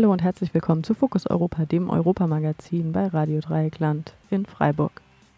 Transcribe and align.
Hallo 0.00 0.12
und 0.12 0.22
herzlich 0.22 0.54
willkommen 0.54 0.82
zu 0.82 0.94
Fokus 0.94 1.26
Europa, 1.26 1.66
dem 1.66 1.90
Europamagazin 1.90 2.90
bei 2.90 3.08
Radio 3.08 3.40
Dreieckland 3.40 4.14
in 4.30 4.46
Freiburg. 4.46 4.92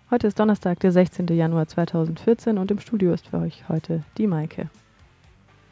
Heute 0.08 0.28
ist 0.28 0.38
Donnerstag, 0.38 0.78
der 0.78 0.92
16. 0.92 1.26
Januar 1.26 1.66
2014 1.66 2.58
und 2.58 2.70
im 2.70 2.78
Studio 2.78 3.12
ist 3.12 3.26
für 3.26 3.38
euch 3.38 3.68
heute 3.68 4.04
die 4.18 4.28
Maike. 4.28 4.70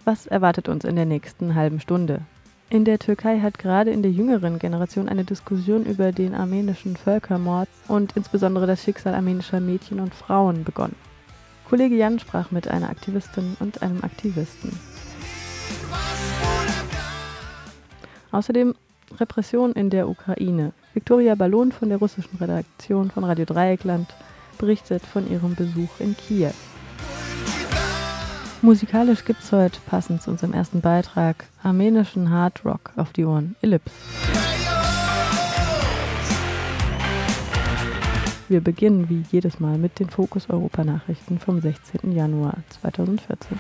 Was 0.05 0.27
erwartet 0.27 0.69
uns 0.69 0.85
in 0.85 0.97
der 0.97 1.05
nächsten 1.05 1.55
halben 1.55 1.79
Stunde? 1.79 2.23
In 2.69 2.85
der 2.85 2.99
Türkei 2.99 3.39
hat 3.39 3.61
gerade 3.61 3.93
in 3.93 4.03
der 4.03 4.11
jüngeren 4.11 4.59
Generation 4.59 5.09
eine 5.09 5.23
Diskussion 5.23 5.85
über 5.85 6.11
den 6.11 6.35
armenischen 6.35 6.97
Völkermord 6.97 7.69
und 7.87 8.17
insbesondere 8.17 8.67
das 8.67 8.83
Schicksal 8.83 9.15
armenischer 9.15 9.61
Mädchen 9.61 10.01
und 10.01 10.17
Frauen 10.17 10.65
begonnen. 10.65 10.97
Kollege 11.69 11.95
Jan 11.95 12.19
sprach 12.19 12.51
mit 12.51 12.67
einer 12.67 12.91
Aktivistin 12.91 13.57
und 13.61 13.83
einem 13.83 14.03
Aktivisten. 14.03 14.73
Außerdem 18.33 18.75
Repression 19.19 19.73
in 19.73 19.91
der 19.91 20.09
Ukraine. 20.09 20.73
Viktoria 20.95 21.35
Ballon 21.35 21.73
von 21.73 21.89
der 21.89 21.99
russischen 21.99 22.39
Redaktion 22.39 23.11
von 23.11 23.25
Radio 23.25 23.45
Dreieckland 23.45 24.09
berichtet 24.59 25.05
von 25.05 25.31
ihrem 25.31 25.55
Besuch 25.55 25.99
in 25.99 26.17
Kiew. 26.17 26.53
Musikalisch 28.63 29.25
gibt's 29.25 29.53
heute 29.53 29.81
passend 29.87 30.23
zu 30.23 30.31
unserem 30.31 30.53
ersten 30.53 30.81
Beitrag 30.81 31.47
armenischen 31.63 32.31
Hard 32.31 32.65
Rock 32.65 32.93
auf 32.97 33.13
die 33.13 33.25
Ohren. 33.25 33.57
Ellipse. 33.63 33.95
Wir 38.49 38.61
beginnen 38.61 39.09
wie 39.09 39.25
jedes 39.31 39.61
Mal 39.61 39.79
mit 39.79 39.99
den 39.99 40.11
Fokus 40.11 40.51
Europa 40.51 40.85
Nachrichten 40.85 41.39
vom 41.39 41.61
16. 41.61 42.13
Januar 42.13 42.59
2014. 42.81 43.59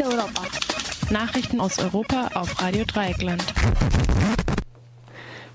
Focus 0.00 0.14
Europa. 0.14 0.42
Nachrichten 1.10 1.60
aus 1.60 1.78
Europa 1.78 2.30
auf 2.32 2.62
Radio 2.62 2.84
Dreieckland. 2.86 3.44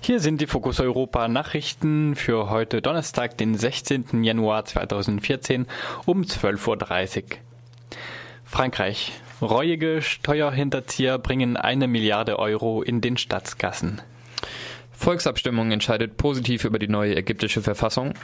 Hier 0.00 0.20
sind 0.20 0.40
die 0.40 0.46
Fokus 0.46 0.78
Europa 0.78 1.26
Nachrichten 1.26 2.14
für 2.14 2.48
heute 2.48 2.80
Donnerstag, 2.80 3.36
den 3.38 3.56
16. 3.56 4.22
Januar 4.22 4.64
2014 4.64 5.66
um 6.04 6.22
12.30 6.22 7.16
Uhr. 7.16 7.28
Frankreich. 8.44 9.14
Reuige 9.42 10.00
Steuerhinterzieher 10.00 11.18
bringen 11.18 11.56
eine 11.56 11.88
Milliarde 11.88 12.38
Euro 12.38 12.82
in 12.82 13.00
den 13.00 13.16
Staatskassen. 13.16 14.00
Volksabstimmung 14.92 15.72
entscheidet 15.72 16.16
positiv 16.18 16.64
über 16.64 16.78
die 16.78 16.88
neue 16.88 17.16
ägyptische 17.16 17.62
Verfassung. 17.62 18.14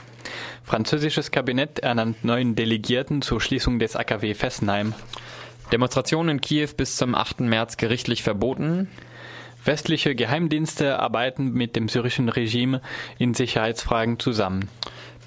Französisches 0.63 1.31
Kabinett 1.31 1.79
ernannt 1.79 2.23
neuen 2.23 2.55
Delegierten 2.55 3.21
zur 3.21 3.41
Schließung 3.41 3.77
des 3.77 3.97
AKW 3.97 4.33
Fessenheim. 4.35 4.93
Demonstrationen 5.73 6.35
in 6.35 6.41
Kiew 6.41 6.69
bis 6.77 6.97
zum 6.97 7.15
8. 7.15 7.39
März 7.39 7.77
gerichtlich 7.77 8.21
verboten. 8.21 8.89
Westliche 9.65 10.13
Geheimdienste 10.13 10.99
arbeiten 10.99 11.51
mit 11.51 11.75
dem 11.75 11.89
syrischen 11.89 12.29
Regime 12.29 12.79
in 13.17 13.33
Sicherheitsfragen 13.33 14.19
zusammen. 14.19 14.69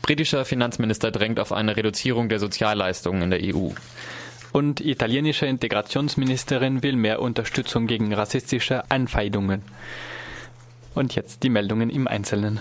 Britischer 0.03 0.45
Finanzminister 0.45 1.11
drängt 1.11 1.41
auf 1.41 1.51
eine 1.51 1.77
Reduzierung 1.77 2.29
der 2.29 2.39
Sozialleistungen 2.39 3.23
in 3.23 3.31
der 3.31 3.41
EU. 3.43 3.71
Und 4.53 4.81
italienische 4.81 5.47
Integrationsministerin 5.47 6.85
will 6.85 6.95
mehr 6.95 7.21
Unterstützung 7.21 7.89
gegen 7.89 8.15
rassistische 8.15 8.89
Anfeindungen. 8.89 9.63
Und 10.95 11.17
jetzt 11.17 11.43
die 11.43 11.51
Meldungen 11.51 11.91
im 11.91 12.07
Einzelnen. 12.07 12.61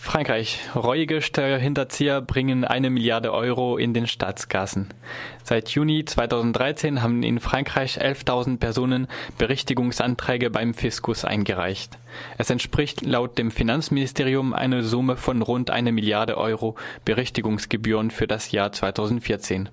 Frankreich. 0.00 0.60
Reuige 0.76 1.20
Steuerhinterzieher 1.20 2.22
bringen 2.22 2.64
eine 2.64 2.88
Milliarde 2.88 3.32
Euro 3.32 3.76
in 3.76 3.92
den 3.92 4.06
Staatskassen. 4.06 4.94
Seit 5.42 5.70
Juni 5.70 6.04
2013 6.04 7.02
haben 7.02 7.24
in 7.24 7.40
Frankreich 7.40 8.00
11.000 8.00 8.58
Personen 8.58 9.08
Berichtigungsanträge 9.38 10.50
beim 10.50 10.72
Fiskus 10.72 11.24
eingereicht. 11.24 11.98
Es 12.38 12.48
entspricht 12.48 13.04
laut 13.04 13.38
dem 13.38 13.50
Finanzministerium 13.50 14.54
einer 14.54 14.84
Summe 14.84 15.16
von 15.16 15.42
rund 15.42 15.70
eine 15.70 15.90
Milliarde 15.90 16.38
Euro 16.38 16.76
Berichtigungsgebühren 17.04 18.12
für 18.12 18.28
das 18.28 18.52
Jahr 18.52 18.70
2014. 18.70 19.68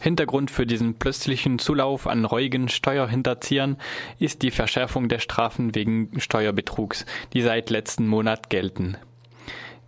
Hintergrund 0.00 0.52
für 0.52 0.64
diesen 0.64 0.94
plötzlichen 0.94 1.58
Zulauf 1.58 2.06
an 2.06 2.24
reuigen 2.24 2.68
Steuerhinterziehern 2.68 3.78
ist 4.20 4.42
die 4.42 4.52
Verschärfung 4.52 5.08
der 5.08 5.18
Strafen 5.18 5.74
wegen 5.74 6.12
Steuerbetrugs, 6.18 7.04
die 7.32 7.42
seit 7.42 7.68
letzten 7.68 8.06
Monat 8.06 8.48
gelten. 8.48 8.96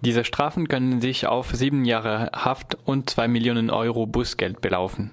Diese 0.03 0.25
Strafen 0.25 0.69
können 0.69 1.01
sich 1.01 1.27
auf 1.27 1.53
sieben 1.53 1.85
Jahre 1.85 2.31
Haft 2.33 2.77
und 2.85 3.09
zwei 3.11 3.29
Millionen 3.29 3.71
Euro 3.71 4.07
Bußgeld 4.07 4.61
belaufen. 4.61 5.13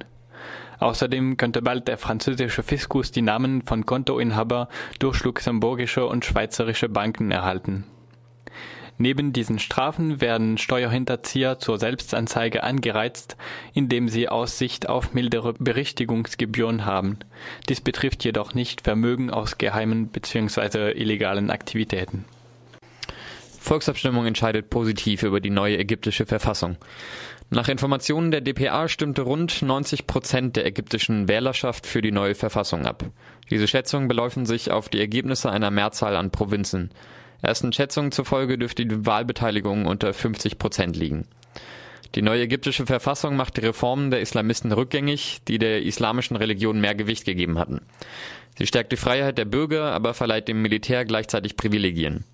Außerdem 0.79 1.37
könnte 1.37 1.61
bald 1.61 1.87
der 1.87 1.97
französische 1.97 2.63
Fiskus 2.63 3.11
die 3.11 3.21
Namen 3.21 3.61
von 3.61 3.85
Kontoinhaber 3.85 4.67
durch 4.99 5.23
luxemburgische 5.23 6.05
und 6.05 6.25
schweizerische 6.25 6.89
Banken 6.89 7.31
erhalten. 7.31 7.85
Neben 8.97 9.33
diesen 9.33 9.57
Strafen 9.57 10.21
werden 10.21 10.57
Steuerhinterzieher 10.57 11.57
zur 11.57 11.79
Selbstanzeige 11.79 12.63
angereizt, 12.63 13.37
indem 13.73 14.07
sie 14.07 14.29
Aussicht 14.29 14.87
auf 14.87 15.13
mildere 15.13 15.53
Berichtigungsgebühren 15.53 16.85
haben. 16.85 17.17
Dies 17.69 17.81
betrifft 17.81 18.23
jedoch 18.23 18.53
nicht 18.53 18.81
Vermögen 18.81 19.31
aus 19.31 19.57
geheimen 19.57 20.09
bzw. 20.09 20.91
illegalen 20.91 21.49
Aktivitäten. 21.49 22.25
Volksabstimmung 23.63 24.25
entscheidet 24.25 24.69
positiv 24.69 25.23
über 25.23 25.39
die 25.39 25.49
neue 25.49 25.77
ägyptische 25.77 26.25
Verfassung. 26.25 26.75
Nach 27.49 27.69
Informationen 27.69 28.29
der 28.29 28.41
dpa 28.41 28.89
stimmte 28.89 29.21
rund 29.21 29.61
90 29.61 30.05
Prozent 30.05 30.57
der 30.57 30.65
ägyptischen 30.65 31.29
Wählerschaft 31.29 31.87
für 31.87 32.01
die 32.01 32.11
neue 32.11 32.35
Verfassung 32.35 32.85
ab. 32.85 33.05
Diese 33.49 33.67
Schätzungen 33.67 34.09
beläufen 34.09 34.45
sich 34.45 34.71
auf 34.71 34.89
die 34.89 34.99
Ergebnisse 34.99 35.49
einer 35.49 35.71
Mehrzahl 35.71 36.17
an 36.17 36.29
Provinzen. 36.29 36.91
Ersten 37.41 37.71
Schätzungen 37.71 38.11
zufolge 38.11 38.57
dürfte 38.57 38.85
die 38.85 39.05
Wahlbeteiligung 39.05 39.85
unter 39.85 40.13
50 40.13 40.57
Prozent 40.57 40.97
liegen. 40.97 41.25
Die 42.15 42.21
neue 42.21 42.43
ägyptische 42.43 42.85
Verfassung 42.85 43.37
macht 43.37 43.55
die 43.55 43.61
Reformen 43.61 44.11
der 44.11 44.19
Islamisten 44.19 44.73
rückgängig, 44.73 45.39
die 45.47 45.57
der 45.57 45.83
islamischen 45.83 46.35
Religion 46.35 46.81
mehr 46.81 46.95
Gewicht 46.95 47.23
gegeben 47.23 47.57
hatten. 47.57 47.79
Sie 48.57 48.67
stärkt 48.67 48.91
die 48.91 48.97
Freiheit 48.97 49.37
der 49.37 49.45
Bürger, 49.45 49.93
aber 49.93 50.13
verleiht 50.13 50.49
dem 50.49 50.61
Militär 50.61 51.05
gleichzeitig 51.05 51.55
Privilegien. 51.55 52.25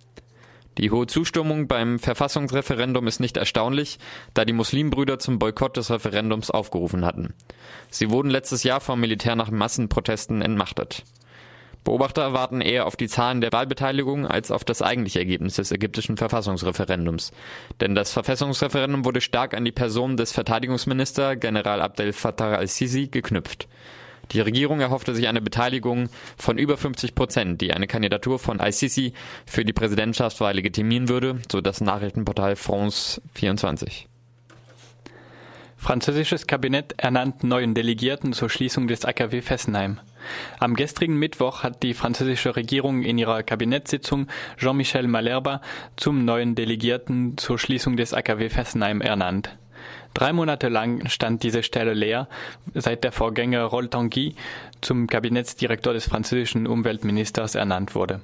Die 0.80 0.92
hohe 0.92 1.08
Zustimmung 1.08 1.68
beim 1.68 2.00
Verfassungsreferendum 2.00 3.06
ist 3.06 3.20
nicht 3.20 3.36
erstaunlich, 3.36 4.00
da 4.34 4.46
die 4.46 4.54
Muslimbrüder 4.54 5.20
zum 5.20 5.38
Boykott 5.38 5.76
des 5.76 5.92
Referendums 5.92 6.50
aufgerufen 6.50 7.04
hatten. 7.06 7.34
Sie 7.90 8.10
wurden 8.10 8.30
letztes 8.30 8.64
Jahr 8.64 8.80
vom 8.80 9.02
Militär 9.02 9.36
nach 9.36 9.52
Massenprotesten 9.52 10.42
entmachtet. 10.42 11.04
Beobachter 11.84 12.22
erwarten 12.22 12.62
eher 12.62 12.88
auf 12.88 12.96
die 12.96 13.10
Zahlen 13.10 13.42
der 13.42 13.52
Wahlbeteiligung 13.52 14.26
als 14.26 14.52
auf 14.52 14.64
das 14.64 14.82
eigentliche 14.82 15.20
Ergebnis 15.20 15.56
des 15.56 15.74
ägyptischen 15.74 16.16
Verfassungsreferendums. 16.16 17.32
Denn 17.82 17.94
das 17.94 18.14
Verfassungsreferendum 18.14 19.04
wurde 19.04 19.20
stark 19.20 19.54
an 19.54 19.66
die 19.66 19.74
Person 19.74 20.16
des 20.16 20.32
Verteidigungsminister 20.32 21.36
General 21.36 21.82
Abdel 21.82 22.14
Fattah 22.14 22.56
al-Sisi 22.56 23.08
geknüpft. 23.08 23.68
Die 24.32 24.42
Regierung 24.42 24.80
erhoffte 24.80 25.16
sich 25.16 25.28
eine 25.28 25.42
Beteiligung 25.42 26.10
von 26.38 26.58
über 26.58 26.78
50 26.78 27.16
Prozent, 27.16 27.62
die 27.62 27.74
eine 27.74 27.88
Kandidatur 27.88 28.38
von 28.38 28.60
al-Sisi 28.60 29.14
für 29.46 29.66
die 29.66 29.74
Präsidentschaftswahl 29.74 30.54
legitimieren 30.54 31.10
würde, 31.10 31.40
so 31.52 31.62
das 31.62 31.82
Nachrichtenportal 31.82 32.56
France 32.56 33.22
24. 33.34 34.08
Französisches 35.78 36.46
Kabinett 36.46 36.94
ernannt 36.98 37.44
neuen 37.44 37.74
Delegierten 37.74 38.34
zur 38.34 38.50
Schließung 38.50 38.88
des 38.90 39.06
AKW 39.06 39.42
Fessenheim. 39.42 40.02
Am 40.60 40.76
gestrigen 40.76 41.16
Mittwoch 41.16 41.64
hat 41.64 41.84
die 41.84 41.94
französische 41.94 42.58
Regierung 42.58 43.02
in 43.02 43.18
ihrer 43.18 43.44
Kabinettssitzung 43.44 44.28
Jean-Michel 44.58 45.08
Malherbe 45.08 45.62
zum 45.96 46.26
neuen 46.26 46.54
Delegierten 46.54 47.38
zur 47.38 47.58
Schließung 47.58 47.96
des 47.96 48.14
AKW 48.14 48.50
Fessenheim 48.50 49.00
ernannt. 49.00 49.58
Drei 50.20 50.34
Monate 50.34 50.68
lang 50.68 51.08
stand 51.08 51.44
diese 51.44 51.64
Stelle 51.64 51.94
leer, 51.94 52.28
seit 52.74 53.06
der 53.06 53.14
Vorgänger 53.14 53.64
Roll 53.64 53.88
Tanguy 53.88 54.36
zum 54.82 55.08
Kabinettsdirektor 55.08 55.94
des 55.94 56.10
französischen 56.10 56.68
Umweltministers 56.68 57.56
ernannt 57.56 57.96
wurde. 57.96 58.20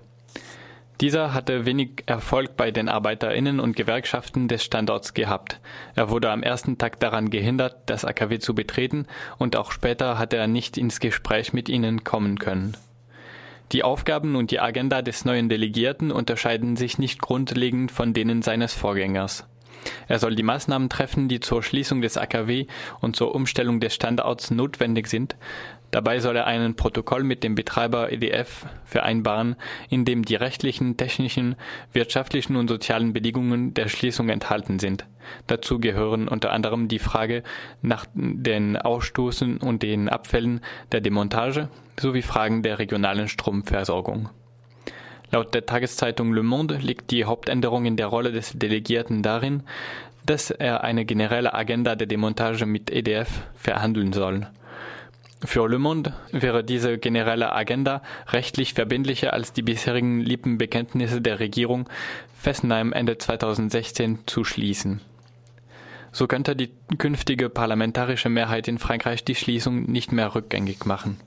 Dieser 1.00 1.34
hatte 1.34 1.66
wenig 1.66 2.04
Erfolg 2.06 2.58
bei 2.58 2.72
den 2.72 2.90
Arbeiterinnen 2.90 3.62
und 3.62 3.78
Gewerkschaften 3.78 4.50
des 4.50 4.66
Standorts 4.66 5.14
gehabt. 5.14 5.62
Er 5.96 6.10
wurde 6.10 6.32
am 6.32 6.44
ersten 6.44 6.78
Tag 6.78 7.00
daran 7.00 7.30
gehindert, 7.30 7.78
das 7.86 8.04
AKW 8.04 8.40
zu 8.40 8.54
betreten, 8.54 9.08
und 9.38 9.56
auch 9.56 9.72
später 9.72 10.18
hatte 10.18 10.36
er 10.36 10.48
nicht 10.48 10.78
ins 10.78 11.00
Gespräch 11.00 11.54
mit 11.54 11.70
ihnen 11.70 12.04
kommen 12.04 12.40
können. 12.40 12.76
Die 13.72 13.84
Aufgaben 13.84 14.36
und 14.36 14.52
die 14.52 14.60
Agenda 14.60 15.02
des 15.02 15.24
neuen 15.24 15.48
Delegierten 15.48 16.12
unterscheiden 16.12 16.76
sich 16.76 16.98
nicht 16.98 17.22
grundlegend 17.22 17.90
von 17.90 18.14
denen 18.14 18.42
seines 18.42 18.74
Vorgängers. 18.74 19.48
Er 20.08 20.20
soll 20.20 20.36
die 20.36 20.44
Maßnahmen 20.44 20.90
treffen, 20.90 21.28
die 21.28 21.40
zur 21.40 21.64
Schließung 21.64 22.02
des 22.02 22.18
AKW 22.18 22.68
und 23.02 23.16
zur 23.16 23.34
Umstellung 23.36 23.80
des 23.80 23.94
Standorts 23.94 24.52
notwendig 24.52 25.08
sind. 25.08 25.36
Dabei 25.92 26.20
soll 26.20 26.36
er 26.36 26.46
ein 26.46 26.76
Protokoll 26.76 27.24
mit 27.24 27.44
dem 27.44 27.56
Betreiber 27.56 28.12
EDF 28.12 28.66
vereinbaren, 28.84 29.56
in 29.90 30.04
dem 30.04 30.26
die 30.26 30.36
rechtlichen, 30.36 30.98
technischen, 30.98 31.56
wirtschaftlichen 31.94 32.58
und 32.58 32.68
sozialen 32.68 33.14
Bedingungen 33.14 33.74
der 33.74 33.88
Schließung 33.88 34.30
enthalten 34.30 34.80
sind. 34.80 35.06
Dazu 35.48 35.80
gehören 35.80 36.28
unter 36.28 36.52
anderem 36.52 36.88
die 36.88 37.00
Frage 37.00 37.44
nach 37.82 38.06
den 38.14 38.76
Ausstoßen 38.78 39.58
und 39.58 39.84
den 39.84 40.10
Abfällen 40.10 40.62
der 40.92 41.02
Demontage 41.02 41.70
sowie 41.98 42.22
Fragen 42.22 42.62
der 42.62 42.80
regionalen 42.80 43.28
Stromversorgung. 43.28 44.30
Laut 45.36 45.54
der 45.54 45.66
Tageszeitung 45.66 46.32
Le 46.32 46.44
Monde 46.44 46.78
liegt 46.78 47.12
die 47.12 47.26
Hauptänderung 47.26 47.84
in 47.84 47.98
der 47.98 48.08
Rolle 48.08 48.32
des 48.32 48.54
Delegierten 48.54 49.22
darin, 49.22 49.64
dass 50.26 50.50
er 50.50 50.86
eine 50.86 51.04
generelle 51.04 51.54
Agenda 51.54 51.98
der 51.98 52.08
Demontage 52.08 52.66
mit 52.66 52.90
EDF 52.90 53.44
verhandeln 53.54 54.14
soll. 54.14 54.48
Für 55.44 55.68
Le 55.68 55.78
Monde 55.78 56.14
wäre 56.32 56.64
diese 56.64 56.98
generelle 56.98 57.52
Agenda 57.52 58.02
rechtlich 58.30 58.76
verbindlicher 58.76 59.34
als 59.34 59.52
die 59.52 59.62
bisherigen 59.62 60.22
Lippenbekenntnisse 60.22 61.20
der 61.20 61.42
Regierung, 61.42 61.90
Fessenheim 62.40 62.94
Ende 62.94 63.18
2016 63.18 64.20
zu 64.28 64.46
schließen. 64.46 65.02
So 66.14 66.28
könnte 66.28 66.56
die 66.56 66.72
künftige 66.98 67.50
parlamentarische 67.50 68.30
Mehrheit 68.30 68.70
in 68.70 68.80
Frankreich 68.80 69.26
die 69.26 69.36
Schließung 69.36 69.84
nicht 69.84 70.14
mehr 70.14 70.34
rückgängig 70.34 70.86
machen. 70.86 71.18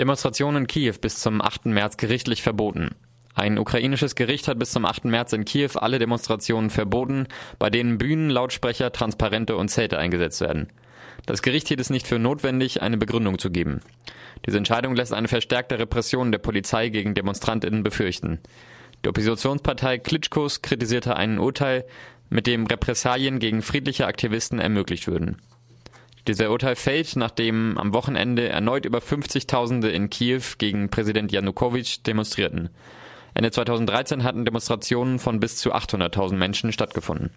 Demonstrationen 0.00 0.62
in 0.62 0.66
Kiew 0.68 0.94
bis 1.00 1.18
zum 1.18 1.42
8. 1.42 1.66
März 1.66 1.96
gerichtlich 1.96 2.42
verboten. 2.42 2.90
Ein 3.34 3.58
ukrainisches 3.58 4.14
Gericht 4.14 4.46
hat 4.46 4.60
bis 4.60 4.70
zum 4.70 4.84
8. 4.84 5.06
März 5.06 5.32
in 5.32 5.44
Kiew 5.44 5.70
alle 5.74 5.98
Demonstrationen 5.98 6.70
verboten, 6.70 7.26
bei 7.58 7.68
denen 7.68 7.98
Bühnen, 7.98 8.30
Lautsprecher, 8.30 8.92
Transparente 8.92 9.56
und 9.56 9.70
Zelte 9.70 9.98
eingesetzt 9.98 10.40
werden. 10.40 10.68
Das 11.26 11.42
Gericht 11.42 11.66
hielt 11.66 11.80
es 11.80 11.90
nicht 11.90 12.06
für 12.06 12.20
notwendig, 12.20 12.80
eine 12.80 12.96
Begründung 12.96 13.40
zu 13.40 13.50
geben. 13.50 13.80
Diese 14.46 14.58
Entscheidung 14.58 14.94
lässt 14.94 15.12
eine 15.12 15.26
verstärkte 15.26 15.80
Repression 15.80 16.30
der 16.30 16.38
Polizei 16.38 16.90
gegen 16.90 17.14
Demonstrantinnen 17.14 17.82
befürchten. 17.82 18.38
Die 19.04 19.08
Oppositionspartei 19.08 19.98
Klitschkos 19.98 20.62
kritisierte 20.62 21.16
ein 21.16 21.40
Urteil, 21.40 21.84
mit 22.30 22.46
dem 22.46 22.66
Repressalien 22.66 23.40
gegen 23.40 23.62
friedliche 23.62 24.06
Aktivisten 24.06 24.60
ermöglicht 24.60 25.08
würden. 25.08 25.38
Dieser 26.28 26.50
Urteil 26.50 26.76
fällt, 26.76 27.16
nachdem 27.16 27.78
am 27.78 27.94
Wochenende 27.94 28.50
erneut 28.50 28.84
über 28.84 28.98
50.000 28.98 29.88
in 29.88 30.10
Kiew 30.10 30.42
gegen 30.58 30.90
Präsident 30.90 31.32
Janukowitsch 31.32 32.00
demonstrierten. 32.06 32.68
Ende 33.32 33.50
2013 33.50 34.24
hatten 34.24 34.44
Demonstrationen 34.44 35.18
von 35.20 35.40
bis 35.40 35.56
zu 35.56 35.74
800.000 35.74 36.34
Menschen 36.34 36.70
stattgefunden. 36.72 37.30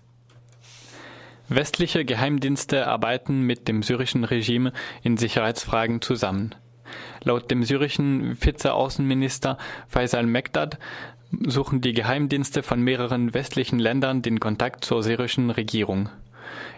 Westliche 1.48 2.04
Geheimdienste 2.04 2.86
arbeiten 2.86 3.44
mit 3.44 3.70
dem 3.70 3.82
syrischen 3.82 4.26
Regime 4.26 4.74
in 5.04 5.16
Sicherheitsfragen 5.16 6.02
zusammen. 6.02 6.54
Laut 7.24 7.50
dem 7.50 7.64
syrischen 7.64 8.38
Vizeaußenminister 8.42 9.58
Faisal 9.88 10.26
Mekdad 10.26 10.80
suchen 11.48 11.80
die 11.80 11.94
Geheimdienste 11.94 12.62
von 12.62 12.82
mehreren 12.82 13.34
westlichen 13.34 13.80
Ländern 13.80 14.22
den 14.22 14.42
Kontakt 14.42 14.84
zur 14.84 15.02
syrischen 15.02 15.50
Regierung. 15.50 16.10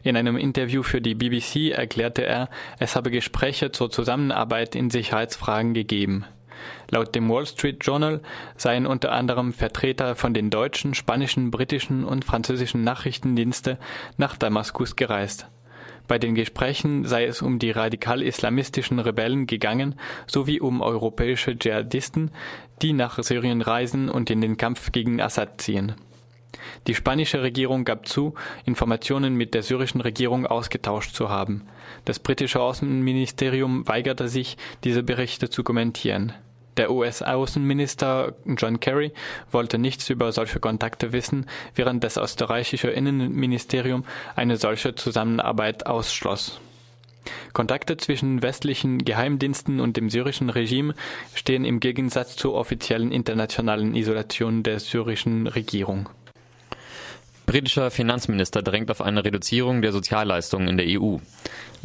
In 0.03 0.17
einem 0.17 0.37
Interview 0.37 0.83
für 0.83 1.01
die 1.01 1.15
BBC 1.15 1.71
erklärte 1.71 2.25
er, 2.25 2.49
es 2.79 2.95
habe 2.95 3.11
Gespräche 3.11 3.71
zur 3.71 3.89
Zusammenarbeit 3.89 4.75
in 4.75 4.89
Sicherheitsfragen 4.89 5.73
gegeben. 5.73 6.25
Laut 6.89 7.15
dem 7.15 7.29
Wall 7.29 7.45
Street 7.45 7.77
Journal 7.81 8.21
seien 8.55 8.85
unter 8.85 9.11
anderem 9.11 9.53
Vertreter 9.53 10.15
von 10.15 10.33
den 10.33 10.49
deutschen, 10.49 10.93
spanischen, 10.93 11.51
britischen 11.51 12.03
und 12.03 12.25
französischen 12.25 12.83
Nachrichtendienste 12.83 13.77
nach 14.17 14.37
Damaskus 14.37 14.95
gereist. 14.95 15.47
Bei 16.07 16.19
den 16.19 16.35
Gesprächen 16.35 17.05
sei 17.05 17.25
es 17.25 17.41
um 17.41 17.59
die 17.59 17.71
radikal-islamistischen 17.71 18.99
Rebellen 18.99 19.47
gegangen 19.47 19.95
sowie 20.27 20.59
um 20.59 20.81
europäische 20.81 21.57
Dschihadisten, 21.57 22.31
die 22.81 22.93
nach 22.93 23.21
Syrien 23.23 23.61
reisen 23.61 24.09
und 24.09 24.29
in 24.29 24.41
den 24.41 24.57
Kampf 24.57 24.91
gegen 24.91 25.21
Assad 25.21 25.61
ziehen. 25.61 25.93
Die 26.87 26.95
spanische 26.95 27.41
Regierung 27.41 27.85
gab 27.85 28.07
zu, 28.07 28.33
Informationen 28.65 29.35
mit 29.35 29.53
der 29.53 29.63
syrischen 29.63 30.01
Regierung 30.01 30.45
ausgetauscht 30.45 31.15
zu 31.15 31.29
haben. 31.29 31.63
Das 32.05 32.19
britische 32.19 32.61
Außenministerium 32.61 33.87
weigerte 33.87 34.27
sich, 34.27 34.57
diese 34.83 35.03
Berichte 35.03 35.49
zu 35.49 35.63
kommentieren. 35.63 36.33
Der 36.77 36.89
US-Außenminister 36.91 38.33
John 38.57 38.79
Kerry 38.79 39.11
wollte 39.51 39.77
nichts 39.77 40.09
über 40.09 40.31
solche 40.31 40.59
Kontakte 40.59 41.13
wissen, 41.13 41.45
während 41.75 42.03
das 42.03 42.17
österreichische 42.17 42.89
Innenministerium 42.89 44.05
eine 44.35 44.57
solche 44.57 44.95
Zusammenarbeit 44.95 45.85
ausschloss. 45.85 46.59
Kontakte 47.53 47.97
zwischen 47.97 48.41
westlichen 48.41 48.97
Geheimdiensten 48.99 49.79
und 49.79 49.97
dem 49.97 50.09
syrischen 50.09 50.49
Regime 50.49 50.95
stehen 51.35 51.63
im 51.63 51.79
Gegensatz 51.79 52.35
zur 52.35 52.55
offiziellen 52.55 53.11
internationalen 53.11 53.95
Isolation 53.95 54.63
der 54.63 54.79
syrischen 54.79 55.47
Regierung. 55.47 56.09
Britischer 57.45 57.91
Finanzminister 57.91 58.61
drängt 58.61 58.89
auf 58.89 59.01
eine 59.01 59.25
Reduzierung 59.25 59.81
der 59.81 59.91
Sozialleistungen 59.91 60.69
in 60.69 60.77
der 60.77 60.87
EU. 60.87 61.17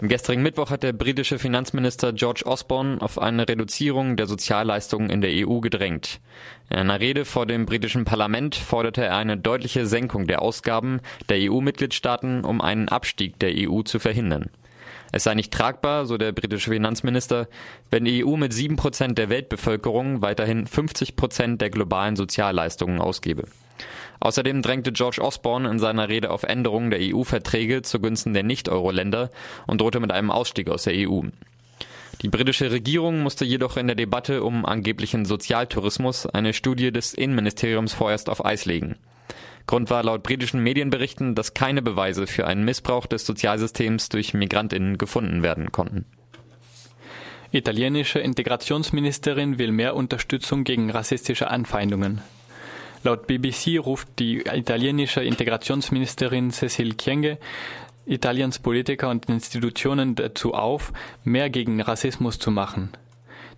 Am 0.01 0.09
gestrigen 0.09 0.43
Mittwoch 0.43 0.71
hat 0.71 0.85
der 0.85 0.93
britische 0.93 1.41
Finanzminister 1.41 2.13
George 2.13 2.43
Osborne 2.47 3.03
auf 3.03 3.19
eine 3.19 3.49
Reduzierung 3.49 4.17
der 4.17 4.29
Sozialleistungen 4.29 5.11
in 5.11 5.21
der 5.21 5.33
EU 5.33 5.59
gedrängt. 5.59 6.21
In 6.71 6.77
einer 6.77 7.01
Rede 7.01 7.25
vor 7.25 7.47
dem 7.47 7.67
britischen 7.67 8.05
Parlament 8.05 8.55
forderte 8.55 9.05
er 9.05 9.17
eine 9.17 9.37
deutliche 9.37 9.87
Senkung 9.87 10.29
der 10.29 10.43
Ausgaben 10.43 11.01
der 11.29 11.39
EU-Mitgliedstaaten, 11.51 12.45
um 12.45 12.61
einen 12.61 12.89
Abstieg 12.89 13.41
der 13.41 13.53
EU 13.57 13.83
zu 13.83 13.99
verhindern. 13.99 14.51
Es 15.13 15.25
sei 15.25 15.35
nicht 15.35 15.53
tragbar, 15.53 16.07
so 16.07 16.19
der 16.19 16.33
britische 16.33 16.71
Finanzminister, 16.71 17.49
wenn 17.91 18.05
die 18.05 18.25
EU 18.25 18.37
mit 18.37 18.53
sieben 18.53 18.77
Prozent 18.77 19.17
der 19.19 19.31
Weltbevölkerung 19.31 20.23
weiterhin 20.23 20.67
50 20.67 21.17
Prozent 21.17 21.61
der 21.61 21.71
globalen 21.71 22.17
Sozialleistungen 22.17 23.01
ausgebe. 23.01 23.45
Außerdem 24.21 24.63
drängte 24.63 24.93
George 24.93 25.23
Osborne 25.23 25.71
in 25.71 25.79
seiner 25.79 26.09
Rede 26.09 26.31
auf 26.31 26.43
Änderungen 26.43 26.91
der 26.91 27.01
EU-Verträge 27.01 27.83
zugunsten 27.83 28.35
der 28.35 28.43
Nicht-Euro-Länder 28.43 29.31
und 29.67 29.81
drohte 29.81 30.01
mit 30.01 30.13
einem 30.13 30.31
Ausstieg 30.31 30.69
aus 30.69 30.83
der 30.85 30.95
EU. 30.97 31.23
Die 32.23 32.29
britische 32.29 32.73
Regierung 32.73 33.23
musste 33.23 33.45
jedoch 33.45 33.77
in 33.77 33.87
der 33.87 33.95
Debatte 33.95 34.43
um 34.43 34.67
angeblichen 34.67 35.25
Sozialtourismus 35.25 36.27
eine 36.27 36.53
Studie 36.53 36.91
des 36.91 37.15
Innenministeriums 37.15 37.95
vorerst 37.95 38.29
auf 38.29 38.45
Eis 38.45 38.65
legen. 38.65 38.97
Grund 39.69 39.91
war 39.91 40.03
laut 40.03 40.23
britischen 40.23 40.63
Medienberichten, 40.63 41.35
dass 41.35 41.53
keine 41.53 41.83
Beweise 41.83 42.27
für 42.27 42.47
einen 42.47 42.65
Missbrauch 42.65 43.07
des 43.07 43.27
Sozialsystems 43.27 44.09
durch 44.09 44.33
Migrantinnen 44.33 44.97
gefunden 44.97 45.43
werden 45.43 45.71
konnten. 45.71 46.07
Italienische 47.53 48.19
Integrationsministerin 48.19 49.59
will 49.59 49.71
mehr 49.71 49.95
Unterstützung 49.95 50.65
gegen 50.65 50.91
rassistische 50.91 51.51
Anfeindungen. 51.51 52.23
Laut 53.05 53.27
BBC 53.27 53.79
ruft 53.79 54.09
die 54.19 54.39
italienische 54.39 55.23
Integrationsministerin 55.23 56.51
Cecil 56.51 56.95
Kyenge 56.95 57.39
Italiens 58.07 58.59
Politiker 58.59 59.11
und 59.11 59.29
Institutionen 59.29 60.15
dazu 60.15 60.55
auf, 60.55 60.95
mehr 61.25 61.51
gegen 61.51 61.83
Rassismus 61.83 62.39
zu 62.39 62.51
machen. 62.51 62.93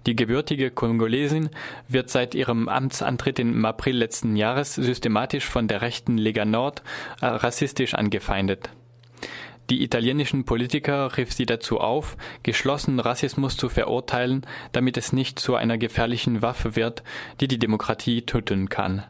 Die 0.06 0.16
gebürtige 0.16 0.70
Kongolesin 0.70 1.50
wird 1.86 2.08
seit 2.08 2.34
ihrem 2.34 2.68
Amtsantritt 2.68 3.38
im 3.38 3.64
April 3.64 3.96
letzten 3.96 4.34
Jahres 4.34 4.74
systematisch 4.74 5.44
von 5.44 5.68
der 5.68 5.82
rechten 5.82 6.16
Lega 6.16 6.44
Nord 6.44 6.82
äh, 7.20 7.26
rassistisch 7.26 7.94
angefeindet. 7.94 8.70
Die 9.68 9.84
italienischen 9.84 10.44
Politiker 10.44 11.16
rief 11.16 11.32
sie 11.32 11.46
dazu 11.46 11.78
auf, 11.78 12.16
geschlossen 12.42 12.98
Rassismus 12.98 13.56
zu 13.56 13.68
verurteilen, 13.68 14.44
damit 14.72 14.96
es 14.96 15.12
nicht 15.12 15.38
zu 15.38 15.54
einer 15.54 15.78
gefährlichen 15.78 16.42
Waffe 16.42 16.74
wird, 16.74 17.04
die 17.40 17.46
die 17.46 17.58
Demokratie 17.58 18.22
töten 18.22 18.68
kann. 18.68 19.04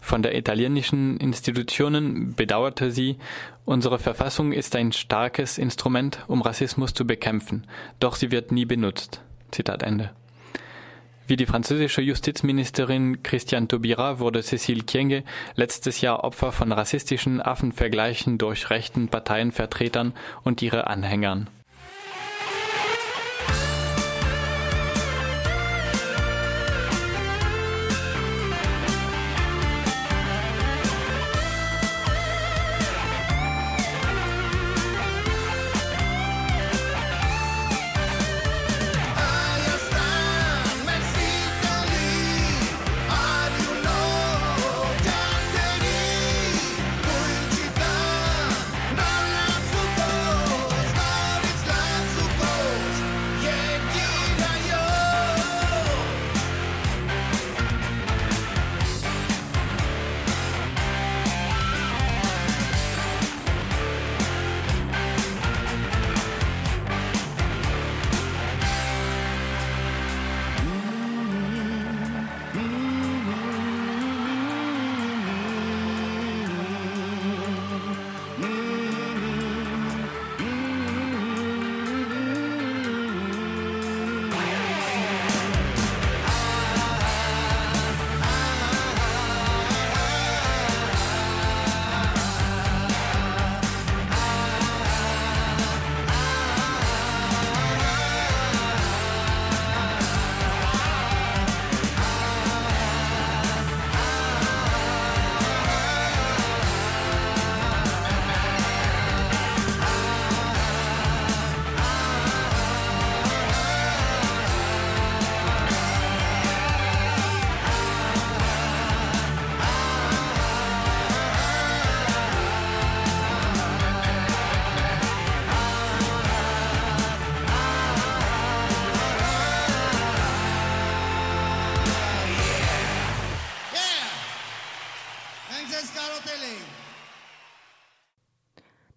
Von 0.00 0.22
der 0.22 0.36
italienischen 0.36 1.16
Institutionen 1.16 2.34
bedauerte 2.34 2.92
sie, 2.92 3.16
unsere 3.64 3.98
Verfassung 3.98 4.52
ist 4.52 4.76
ein 4.76 4.92
starkes 4.92 5.58
Instrument, 5.58 6.20
um 6.28 6.42
Rassismus 6.42 6.94
zu 6.94 7.04
bekämpfen, 7.04 7.66
doch 7.98 8.14
sie 8.14 8.30
wird 8.30 8.52
nie 8.52 8.66
benutzt. 8.66 9.22
Zitat 9.52 9.82
Ende. 9.82 10.10
Wie 11.26 11.36
die 11.36 11.46
französische 11.46 12.02
Justizministerin 12.02 13.22
Christiane 13.22 13.68
Taubira 13.68 14.18
wurde 14.18 14.40
Cécile 14.40 14.84
Kienge 14.84 15.22
letztes 15.54 16.00
Jahr 16.00 16.24
Opfer 16.24 16.50
von 16.50 16.72
rassistischen 16.72 17.40
Affenvergleichen 17.40 18.38
durch 18.38 18.70
rechten 18.70 19.08
Parteienvertretern 19.08 20.14
und 20.42 20.60
ihre 20.62 20.88
Anhängern. 20.88 21.48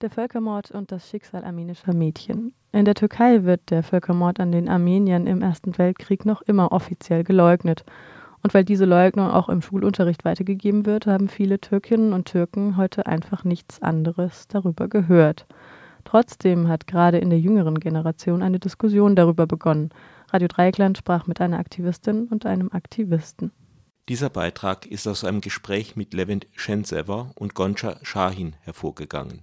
Der 0.06 0.12
Völkermord 0.12 0.70
und 0.70 0.92
das 0.92 1.10
Schicksal 1.10 1.44
armenischer 1.44 1.92
Mädchen. 1.92 2.54
In 2.72 2.86
der 2.86 2.94
Türkei 2.94 3.44
wird 3.44 3.72
der 3.72 3.82
Völkermord 3.82 4.40
an 4.40 4.52
den 4.52 4.70
Armeniern 4.70 5.26
im 5.26 5.42
Ersten 5.42 5.76
Weltkrieg 5.80 6.28
noch 6.28 6.44
immer 6.44 6.72
offiziell 6.72 7.24
geleugnet. 7.24 7.84
Und 8.44 8.54
weil 8.54 8.64
diese 8.64 8.86
Leugnung 8.86 9.32
auch 9.32 9.50
im 9.50 9.64
Schulunterricht 9.64 10.24
weitergegeben 10.24 10.86
wird, 10.86 11.08
haben 11.08 11.28
viele 11.28 11.60
Türkinnen 11.60 12.14
und 12.14 12.26
Türken 12.26 12.78
heute 12.78 13.08
einfach 13.08 13.46
nichts 13.46 13.82
anderes 13.82 14.48
darüber 14.48 14.88
gehört. 14.88 15.48
Trotzdem 16.04 16.68
hat 16.68 16.86
gerade 16.86 17.18
in 17.18 17.32
der 17.32 17.40
jüngeren 17.40 17.80
Generation 17.80 18.44
eine 18.44 18.60
Diskussion 18.60 19.16
darüber 19.16 19.48
begonnen. 19.48 19.90
Radio 20.32 20.48
Dreieckland 20.48 21.00
sprach 21.00 21.26
mit 21.26 21.42
einer 21.42 21.58
Aktivistin 21.58 22.28
und 22.28 22.46
einem 22.46 22.72
Aktivisten. 22.72 23.50
Dieser 24.08 24.30
Beitrag 24.30 24.86
ist 24.86 25.08
aus 25.08 25.24
einem 25.24 25.42
Gespräch 25.42 25.96
mit 25.96 26.14
Levent 26.14 26.46
Şensever 26.52 27.32
und 27.34 27.56
Gonca 27.56 27.98
Shahin 28.04 28.56
hervorgegangen. 28.62 29.42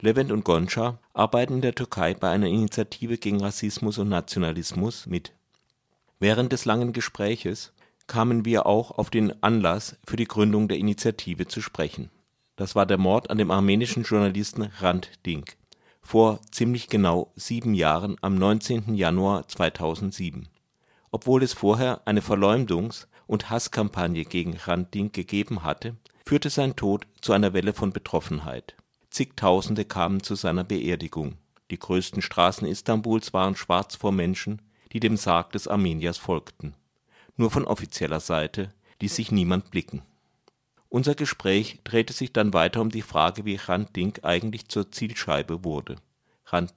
Levent 0.00 0.32
und 0.32 0.44
Gonca 0.44 0.98
arbeiten 1.12 1.54
in 1.54 1.60
der 1.60 1.74
Türkei 1.74 2.14
bei 2.14 2.30
einer 2.30 2.46
Initiative 2.46 3.18
gegen 3.18 3.40
Rassismus 3.40 3.98
und 3.98 4.08
Nationalismus 4.08 5.06
mit. 5.06 5.32
Während 6.18 6.52
des 6.52 6.64
langen 6.64 6.92
Gespräches 6.92 7.72
kamen 8.06 8.44
wir 8.44 8.66
auch 8.66 8.92
auf 8.92 9.10
den 9.10 9.42
Anlass 9.42 9.96
für 10.06 10.16
die 10.16 10.26
Gründung 10.26 10.68
der 10.68 10.78
Initiative 10.78 11.46
zu 11.46 11.60
sprechen. 11.60 12.10
Das 12.56 12.74
war 12.74 12.86
der 12.86 12.98
Mord 12.98 13.30
an 13.30 13.38
dem 13.38 13.50
armenischen 13.50 14.02
Journalisten 14.02 14.62
Rand 14.80 15.10
Dink 15.26 15.56
vor 16.02 16.40
ziemlich 16.50 16.88
genau 16.88 17.32
sieben 17.36 17.74
Jahren 17.74 18.16
am 18.20 18.34
19. 18.34 18.94
Januar 18.94 19.46
2007. 19.48 20.48
Obwohl 21.10 21.42
es 21.42 21.52
vorher 21.52 22.00
eine 22.04 22.22
Verleumdungs 22.22 23.08
und 23.26 23.50
Hasskampagne 23.50 24.24
gegen 24.24 24.56
Hrant 24.56 24.94
Dink 24.94 25.12
gegeben 25.12 25.62
hatte, 25.62 25.96
führte 26.26 26.50
sein 26.50 26.76
Tod 26.76 27.06
zu 27.20 27.32
einer 27.32 27.52
Welle 27.52 27.72
von 27.72 27.92
Betroffenheit. 27.92 28.74
Zigtausende 29.10 29.84
kamen 29.84 30.22
zu 30.22 30.34
seiner 30.34 30.64
Beerdigung. 30.64 31.36
Die 31.70 31.78
größten 31.78 32.22
Straßen 32.22 32.66
Istanbuls 32.66 33.32
waren 33.32 33.56
schwarz 33.56 33.96
vor 33.96 34.12
Menschen, 34.12 34.62
die 34.92 35.00
dem 35.00 35.16
Sarg 35.16 35.52
des 35.52 35.68
Armeniers 35.68 36.18
folgten. 36.18 36.74
Nur 37.36 37.50
von 37.50 37.64
offizieller 37.64 38.20
Seite 38.20 38.72
ließ 39.00 39.16
sich 39.16 39.32
niemand 39.32 39.70
blicken. 39.70 40.02
Unser 40.88 41.14
Gespräch 41.14 41.80
drehte 41.84 42.12
sich 42.12 42.32
dann 42.32 42.52
weiter 42.52 42.80
um 42.80 42.90
die 42.90 43.02
Frage, 43.02 43.44
wie 43.44 43.58
Hrant 43.58 43.90
eigentlich 44.24 44.68
zur 44.68 44.90
Zielscheibe 44.90 45.64
wurde. 45.64 45.96
Hrant 46.44 46.74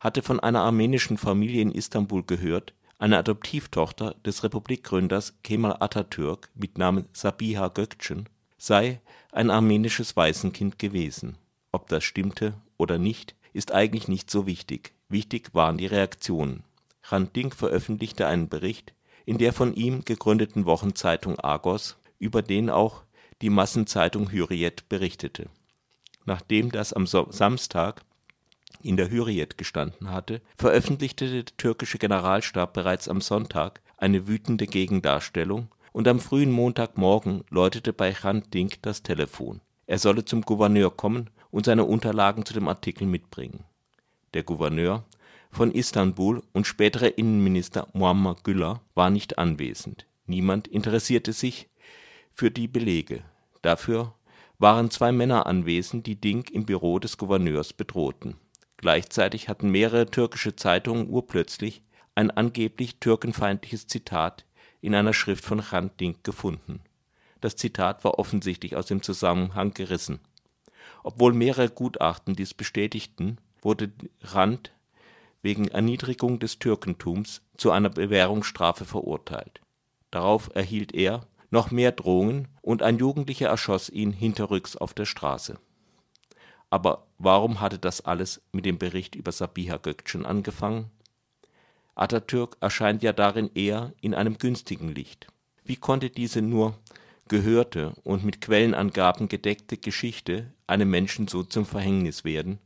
hatte 0.00 0.22
von 0.22 0.40
einer 0.40 0.62
armenischen 0.62 1.18
Familie 1.18 1.62
in 1.62 1.70
Istanbul 1.70 2.24
gehört 2.24 2.74
eine 2.98 3.18
Adoptivtochter 3.18 4.14
des 4.24 4.42
Republikgründers 4.42 5.34
Kemal 5.42 5.76
Atatürk 5.80 6.48
mit 6.54 6.78
Namen 6.78 7.06
Sabiha 7.12 7.66
Gökçen 7.68 8.26
sei 8.58 9.00
ein 9.32 9.50
armenisches 9.50 10.16
Waisenkind 10.16 10.78
gewesen. 10.78 11.36
Ob 11.76 11.90
das 11.90 12.04
stimmte 12.04 12.54
oder 12.78 12.96
nicht, 12.96 13.34
ist 13.52 13.70
eigentlich 13.70 14.08
nicht 14.08 14.30
so 14.30 14.46
wichtig. 14.46 14.94
Wichtig 15.10 15.50
waren 15.52 15.76
die 15.76 15.84
Reaktionen. 15.84 16.64
Hrant 17.02 17.36
Dink 17.36 17.54
veröffentlichte 17.54 18.26
einen 18.26 18.48
Bericht 18.48 18.94
in 19.26 19.36
der 19.36 19.52
von 19.52 19.74
ihm 19.74 20.02
gegründeten 20.02 20.64
Wochenzeitung 20.64 21.38
Argos, 21.38 21.98
über 22.18 22.40
den 22.40 22.70
auch 22.70 23.02
die 23.42 23.50
Massenzeitung 23.50 24.32
Hürriyet 24.32 24.88
berichtete. 24.88 25.50
Nachdem 26.24 26.72
das 26.72 26.94
am 26.94 27.06
Samstag 27.06 28.00
in 28.80 28.96
der 28.96 29.10
Hürriyet 29.10 29.58
gestanden 29.58 30.10
hatte, 30.10 30.40
veröffentlichte 30.56 31.30
der 31.30 31.44
türkische 31.44 31.98
Generalstab 31.98 32.72
bereits 32.72 33.06
am 33.06 33.20
Sonntag 33.20 33.82
eine 33.98 34.26
wütende 34.26 34.66
Gegendarstellung 34.66 35.68
und 35.92 36.08
am 36.08 36.20
frühen 36.20 36.52
Montagmorgen 36.52 37.44
läutete 37.50 37.92
bei 37.92 38.14
Hrant 38.14 38.54
Dink 38.54 38.80
das 38.80 39.02
Telefon. 39.02 39.60
Er 39.86 39.98
solle 39.98 40.24
zum 40.24 40.40
Gouverneur 40.40 40.96
kommen 40.96 41.28
und 41.50 41.66
seine 41.66 41.84
Unterlagen 41.84 42.44
zu 42.44 42.54
dem 42.54 42.68
Artikel 42.68 43.06
mitbringen. 43.06 43.64
Der 44.34 44.42
Gouverneur 44.42 45.04
von 45.50 45.72
Istanbul 45.72 46.42
und 46.52 46.66
späterer 46.66 47.16
Innenminister 47.18 47.88
Muammar 47.92 48.36
Güller 48.42 48.80
war 48.94 49.10
nicht 49.10 49.38
anwesend. 49.38 50.06
Niemand 50.26 50.68
interessierte 50.68 51.32
sich 51.32 51.68
für 52.32 52.50
die 52.50 52.68
Belege. 52.68 53.22
Dafür 53.62 54.14
waren 54.58 54.90
zwei 54.90 55.12
Männer 55.12 55.46
anwesend, 55.46 56.06
die 56.06 56.20
Dink 56.20 56.50
im 56.50 56.66
Büro 56.66 56.98
des 56.98 57.16
Gouverneurs 57.16 57.72
bedrohten 57.72 58.36
Gleichzeitig 58.76 59.48
hatten 59.48 59.70
mehrere 59.70 60.06
türkische 60.06 60.54
Zeitungen 60.54 61.08
urplötzlich 61.08 61.82
ein 62.14 62.30
angeblich 62.30 62.98
türkenfeindliches 62.98 63.86
Zitat 63.86 64.44
in 64.80 64.94
einer 64.94 65.14
Schrift 65.14 65.44
von 65.44 65.60
Hrant 65.60 65.98
Dink 66.00 66.24
gefunden. 66.24 66.80
Das 67.40 67.56
Zitat 67.56 68.04
war 68.04 68.18
offensichtlich 68.18 68.76
aus 68.76 68.86
dem 68.86 69.02
Zusammenhang 69.02 69.72
gerissen. 69.72 70.20
Obwohl 71.06 71.32
mehrere 71.32 71.70
Gutachten 71.70 72.34
dies 72.34 72.52
bestätigten, 72.52 73.38
wurde 73.62 73.92
Rand 74.22 74.72
wegen 75.40 75.68
Erniedrigung 75.68 76.38
des 76.38 76.58
Türkentums 76.58 77.42
zu 77.56 77.70
einer 77.70 77.90
Bewährungsstrafe 77.90 78.84
verurteilt. 78.84 79.60
Darauf 80.10 80.50
erhielt 80.54 80.94
er 80.94 81.26
noch 81.50 81.70
mehr 81.70 81.92
Drohungen 81.92 82.48
und 82.60 82.82
ein 82.82 82.98
Jugendlicher 82.98 83.48
erschoss 83.48 83.88
ihn 83.88 84.12
hinterrücks 84.12 84.76
auf 84.76 84.92
der 84.94 85.06
Straße 85.06 85.58
aber 86.70 87.06
warum 87.18 87.60
hatte 87.60 87.78
das 87.78 88.04
alles 88.04 88.42
mit 88.52 88.64
dem 88.64 88.78
Bericht 88.78 89.14
über 89.14 89.32
Sabiha 89.32 89.76
Gökçen 89.76 90.24
angefangen? 90.24 90.90
Atatürk 91.94 92.56
erscheint 92.60 93.02
ja 93.02 93.12
darin 93.12 93.50
eher 93.54 93.92
in 94.00 94.14
einem 94.14 94.38
günstigen 94.38 94.88
Licht. 94.88 95.28
Wie 95.64 95.76
konnte 95.76 96.10
diese 96.10 96.42
nur 96.42 96.76
gehörte 97.28 97.94
und 98.04 98.24
mit 98.24 98.40
Quellenangaben 98.40 99.28
gedeckte 99.28 99.76
Geschichte 99.76 100.52
einem 100.66 100.90
Menschen 100.90 101.28
so 101.28 101.42
zum 101.42 101.66
Verhängnis 101.66 102.24
werden? 102.24 102.58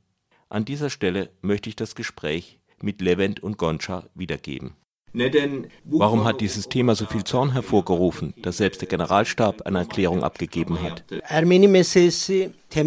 An 0.48 0.64
dieser 0.64 0.90
Stelle 0.90 1.30
möchte 1.42 1.68
ich 1.68 1.76
das 1.76 1.94
Gespräch 1.94 2.58
mit 2.80 3.00
Levent 3.00 3.40
und 3.40 3.58
Gonca 3.58 4.08
wiedergeben 4.14 4.74
Warum 5.84 6.24
hat 6.24 6.40
dieses 6.40 6.68
Thema 6.68 6.94
so 6.94 7.06
viel 7.06 7.24
Zorn 7.24 7.52
hervorgerufen, 7.52 8.34
dass 8.42 8.58
selbst 8.58 8.80
der 8.80 8.88
Generalstab 8.88 9.62
eine 9.62 9.78
Erklärung 9.80 10.22
abgegeben 10.22 10.80
hat? 10.82 11.04
E, 12.72 12.84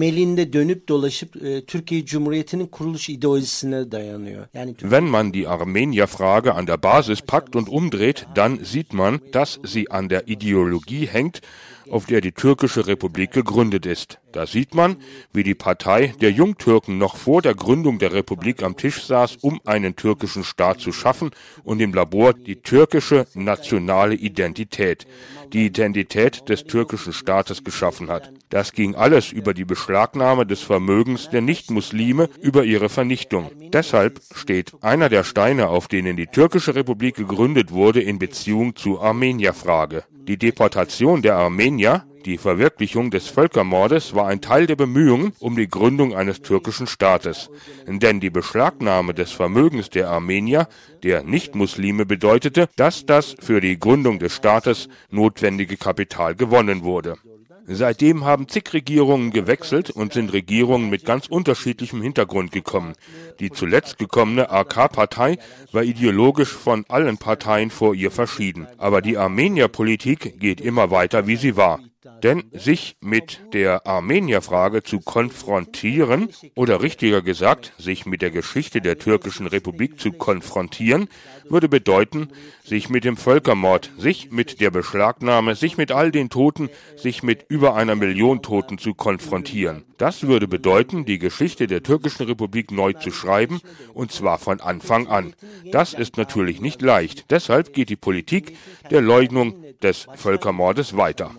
Wenn 4.82 5.10
man 5.10 5.32
die 5.32 5.48
Armenierfrage 5.48 6.56
an 6.56 6.66
der 6.66 6.78
Basis 6.78 7.22
packt 7.22 7.56
und 7.56 7.68
umdreht, 7.68 8.28
dann 8.34 8.64
sieht 8.64 8.94
man, 8.94 9.20
dass 9.32 9.60
sie 9.64 9.92
an 9.92 10.08
der 10.08 10.28
Ideologie 10.30 11.06
hängt, 11.06 11.42
auf 11.90 12.06
der 12.06 12.22
die 12.22 12.32
türkische 12.32 12.88
Republik 12.88 13.32
gegründet 13.32 13.86
ist. 13.86 14.20
Da 14.32 14.48
sieht 14.48 14.74
man, 14.74 14.98
wie 15.34 15.44
die 15.44 15.54
Partei 15.54 16.14
der 16.22 16.32
Jungtürken 16.32 16.98
noch 16.98 17.18
vor 17.18 17.42
der 17.42 17.54
Gründung 17.54 18.00
der 18.00 18.14
Republik 18.14 18.64
am 18.64 18.78
Tisch 18.78 19.04
saß, 19.04 19.38
um 19.42 19.60
einen 19.66 19.96
türkischen 19.96 20.44
Staat 20.44 20.80
zu 20.80 20.92
schaffen 20.92 21.32
und 21.64 21.82
im 21.82 21.94
Labor 21.94 22.34
die 22.34 22.56
türkische 22.56 23.28
nationale 23.34 24.16
Identität, 24.16 25.06
die 25.54 25.68
Identität 25.68 26.50
des 26.50 26.66
türkischen 26.66 27.14
Staates 27.14 27.64
geschaffen 27.64 28.10
hat. 28.10 28.32
Das 28.50 28.74
ging 28.74 28.96
alles 28.96 29.32
über 29.32 29.54
die 29.54 29.66
Beschlagnahme 29.66 30.46
des 30.46 30.62
Vermögens 30.62 31.30
der 31.30 31.42
Nichtmuslime, 31.42 32.30
über 32.42 32.64
ihre 32.64 32.90
Vernichtung. 32.90 33.52
Deshalb 33.72 34.20
steht 34.34 34.74
einer 34.82 35.10
der 35.10 35.24
Steine, 35.24 35.70
auf 35.70 35.88
denen 35.88 36.18
die 36.18 36.28
türkische 36.28 36.76
Republik 36.76 37.16
gegründet 37.16 37.72
wurde, 37.72 38.02
in 38.02 38.20
Beziehung 38.20 38.76
zur 38.76 39.04
Armenierfrage. 39.04 40.04
Die 40.28 40.38
Deportation 40.38 41.22
der 41.22 41.36
Armenier, 41.36 42.06
die 42.26 42.38
Verwirklichung 42.38 43.12
des 43.12 43.28
Völkermordes 43.28 44.16
war 44.16 44.28
ein 44.28 44.42
Teil 44.42 44.66
der 44.66 44.76
Bemühungen 44.76 45.34
um 45.40 45.56
die 45.56 45.68
Gründung 45.68 46.16
eines 46.16 46.42
türkischen 46.42 46.88
Staates. 46.88 47.50
Denn 47.88 48.20
die 48.20 48.30
Beschlagnahme 48.30 49.14
des 49.14 49.32
Vermögens 49.32 49.90
der 49.90 50.10
Armenier, 50.10 50.68
der 51.04 51.24
Nichtmuslime, 51.24 52.06
bedeutete, 52.06 52.70
dass 52.76 53.06
das 53.06 53.36
für 53.40 53.60
die 53.60 53.78
Gründung 53.78 54.20
des 54.20 54.36
Staates 54.36 54.88
notwendige 55.10 55.76
Kapital 55.78 56.36
gewonnen 56.36 56.84
wurde. 56.84 57.18
Seitdem 57.66 58.26
haben 58.26 58.50
zig 58.50 58.74
Regierungen 58.74 59.32
gewechselt 59.32 59.90
und 59.90 60.12
sind 60.12 60.34
Regierungen 60.34 60.90
mit 60.90 61.06
ganz 61.06 61.28
unterschiedlichem 61.28 62.02
Hintergrund 62.02 62.52
gekommen. 62.52 62.94
Die 63.40 63.52
zuletzt 63.52 63.98
gekommene 63.98 64.50
AK-Partei 64.50 65.38
war 65.72 65.84
ideologisch 65.84 66.52
von 66.52 66.84
allen 66.90 67.18
Parteien 67.18 67.70
vor 67.70 67.96
ihr 67.96 68.12
verschieden. 68.12 68.68
Aber 68.78 69.02
die 69.02 69.18
Armenierpolitik 69.18 70.40
geht 70.40 70.60
immer 70.60 70.92
weiter, 70.92 71.26
wie 71.26 71.38
sie 71.38 71.56
war. 71.56 71.80
Denn 72.22 72.44
sich 72.52 72.98
mit 73.02 73.42
der 73.54 73.88
Armenierfrage 73.88 74.84
zu 74.84 75.00
konfrontieren 75.00 76.30
oder 76.56 76.82
richtiger 76.82 77.22
gesagt, 77.22 77.74
sich 77.78 78.06
mit 78.06 78.22
der 78.22 78.32
Geschichte 78.32 78.82
der 78.82 78.98
türkischen 78.98 79.48
Republik 79.48 80.00
zu 80.00 80.12
konfrontieren, 80.12 81.08
würde 81.50 81.70
bedeuten, 81.70 82.30
sich 82.64 82.90
mit 82.90 83.04
dem 83.04 83.18
Völkermord, 83.18 83.92
sich 83.98 84.32
mit 84.32 84.62
der 84.62 84.72
Beschlagnahme, 84.72 85.56
sich 85.56 85.78
mit 85.78 85.92
all 85.92 86.12
den 86.12 86.30
Toten, 86.30 86.70
sich 86.96 87.24
mit 87.24 87.46
über 87.50 87.76
einer 87.76 87.96
Million 87.96 88.42
Toten 88.42 88.78
zu 88.78 88.94
konfrontieren. 88.94 89.84
Das 89.98 90.24
würde 90.24 90.48
bedeuten, 90.48 91.06
die 91.06 91.20
Geschichte 91.20 91.68
der 91.68 91.84
türkischen 91.84 92.26
Republik 92.26 92.72
neu 92.72 92.94
zu 92.94 93.12
schreiben, 93.12 93.62
und 93.94 94.12
zwar 94.12 94.38
von 94.38 94.60
Anfang 94.60 95.08
an. 95.08 95.36
Das 95.72 95.94
ist 95.94 96.18
natürlich 96.18 96.62
nicht 96.62 96.82
leicht. 96.82 97.32
Deshalb 97.32 97.74
geht 97.74 97.90
die 97.90 97.96
Politik 97.96 98.58
der 98.90 99.02
Leugnung 99.02 99.56
des 99.82 100.08
Völkermordes 100.16 100.98
weiter. 100.98 101.32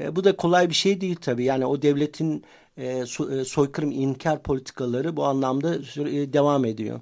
E, 0.00 0.16
bu 0.16 0.24
da 0.24 0.36
kolay 0.36 0.68
bir 0.68 0.74
şey 0.74 1.00
değil 1.00 1.16
tabii. 1.16 1.44
Yani 1.44 1.66
o 1.66 1.82
devletin 1.82 2.44
e, 2.76 3.06
so, 3.06 3.30
e, 3.30 3.44
soykırım 3.44 3.90
inkar 3.90 4.42
politikaları 4.42 5.16
bu 5.16 5.24
anlamda 5.24 5.74
e, 5.74 6.32
devam 6.32 6.64
ediyor. 6.64 7.00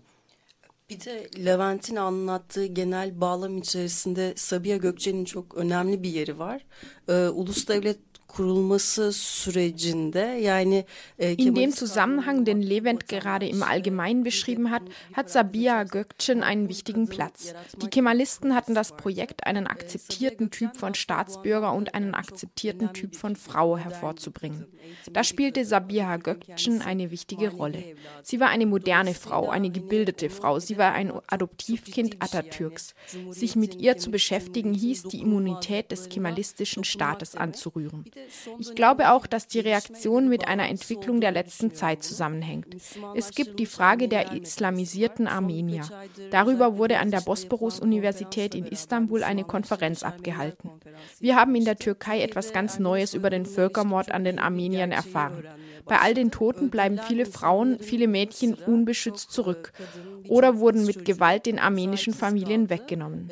Bir 0.90 1.00
de 1.00 1.44
Levent'in 1.44 1.96
anlattığı 1.96 2.66
genel 2.66 3.20
bağlam 3.20 3.58
içerisinde 3.58 4.32
Sabiha 4.36 4.76
Gökçen'in 4.76 5.24
çok 5.24 5.54
önemli 5.54 6.02
bir 6.02 6.08
yeri 6.08 6.38
var. 6.38 6.64
Ee, 7.08 7.28
ulus 7.28 7.68
devlet 7.68 7.98
kurulması 8.36 9.12
sürecinde 9.12 10.38
yani 10.40 10.84
e, 11.18 11.32
In 11.32 11.54
dem 11.54 11.72
Zusammenhang, 11.72 12.44
den 12.44 12.62
Levent 12.62 13.08
gerade 13.08 13.46
im 13.46 13.62
Allgemeinen 13.62 14.24
beschrieben 14.24 14.70
hat, 14.70 14.82
hat 15.12 15.30
Sabia 15.30 15.82
Gökçen 15.82 16.42
einen 16.42 16.68
wichtigen 16.68 17.08
Platz. 17.08 17.54
Die 17.82 17.88
Kemalisten 17.88 18.54
hatten 18.54 18.74
das 18.74 18.96
Projekt, 18.96 19.46
einen 19.46 19.66
akzeptierten 19.66 20.50
Typ 20.50 20.76
von 20.76 20.94
Staatsbürger 20.94 21.72
und 21.72 21.94
einen 21.94 22.14
akzeptierten 22.14 22.92
Typ 22.92 23.16
von 23.16 23.36
Frau 23.36 23.76
hervorzubringen. 23.76 24.66
Da 25.12 25.24
spielte 25.24 25.64
Sabiha 25.64 26.16
Gökçen 26.16 26.82
eine 26.82 27.10
wichtige 27.10 27.50
Rolle. 27.50 27.84
Sie 28.22 28.40
war 28.40 28.48
eine 28.48 28.66
moderne 28.66 29.14
Frau, 29.14 29.50
eine 29.50 29.70
gebildete 29.70 30.30
Frau. 30.30 30.58
Sie 30.58 30.78
war 30.78 30.92
ein 30.92 31.12
Adoptivkind 31.26 32.16
Atatürks. 32.20 32.94
Sich 33.30 33.56
mit 33.56 33.80
ihr 33.80 33.98
zu 33.98 34.10
beschäftigen, 34.10 34.74
hieß 34.74 35.04
die 35.04 35.20
Immunität 35.20 35.90
des 35.92 36.08
kemalistischen 36.08 36.84
Staates 36.84 37.34
anzurühren. 37.34 38.04
Ich 38.58 38.74
glaube 38.74 39.12
auch, 39.12 39.26
dass 39.26 39.46
die 39.46 39.60
Reaktion 39.60 40.28
mit 40.28 40.48
einer 40.48 40.68
Entwicklung 40.68 41.20
der 41.20 41.32
letzten 41.32 41.74
Zeit 41.74 42.02
zusammenhängt. 42.02 42.76
Es 43.14 43.30
gibt 43.30 43.58
die 43.58 43.66
Frage 43.66 44.08
der 44.08 44.32
islamisierten 44.32 45.26
Armenier. 45.26 45.82
Darüber 46.30 46.76
wurde 46.78 46.98
an 46.98 47.10
der 47.10 47.20
Bosporus-Universität 47.20 48.54
in 48.54 48.66
Istanbul 48.66 49.22
eine 49.22 49.44
Konferenz 49.44 50.02
abgehalten. 50.02 50.70
Wir 51.20 51.36
haben 51.36 51.54
in 51.54 51.64
der 51.64 51.76
Türkei 51.76 52.22
etwas 52.22 52.52
ganz 52.52 52.78
Neues 52.78 53.14
über 53.14 53.30
den 53.30 53.46
Völkermord 53.46 54.10
an 54.10 54.24
den 54.24 54.38
Armeniern 54.38 54.92
erfahren. 54.92 55.44
Bei 55.84 55.98
all 56.00 56.14
den 56.14 56.30
Toten 56.30 56.70
bleiben 56.70 56.98
viele 56.98 57.26
Frauen, 57.26 57.78
viele 57.80 58.08
Mädchen 58.08 58.54
unbeschützt 58.54 59.32
zurück 59.32 59.72
oder 60.28 60.58
wurden 60.58 60.86
mit 60.86 61.04
Gewalt 61.04 61.46
den 61.46 61.58
armenischen 61.58 62.14
Familien 62.14 62.70
weggenommen. 62.70 63.30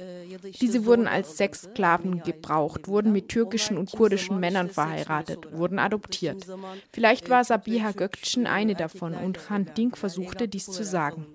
Diese 0.60 0.84
wurden 0.86 1.06
als 1.06 1.36
Sexsklaven 1.36 2.22
gebraucht, 2.22 2.88
wurden 2.88 3.12
mit 3.12 3.28
türkischen 3.28 3.76
und 3.76 3.90
kurdischen 3.90 4.40
Männern 4.40 4.70
verheiratet, 4.70 5.52
wurden 5.52 5.78
adoptiert. 5.78 6.46
Vielleicht 6.92 7.28
war 7.30 7.44
Sabiha 7.44 7.90
Gökçen 7.90 8.46
eine 8.46 8.74
davon 8.74 9.14
und 9.14 9.50
Han 9.50 9.70
Dink 9.76 9.98
versuchte 9.98 10.48
dies 10.48 10.66
zu 10.66 10.84
sagen. 10.84 11.26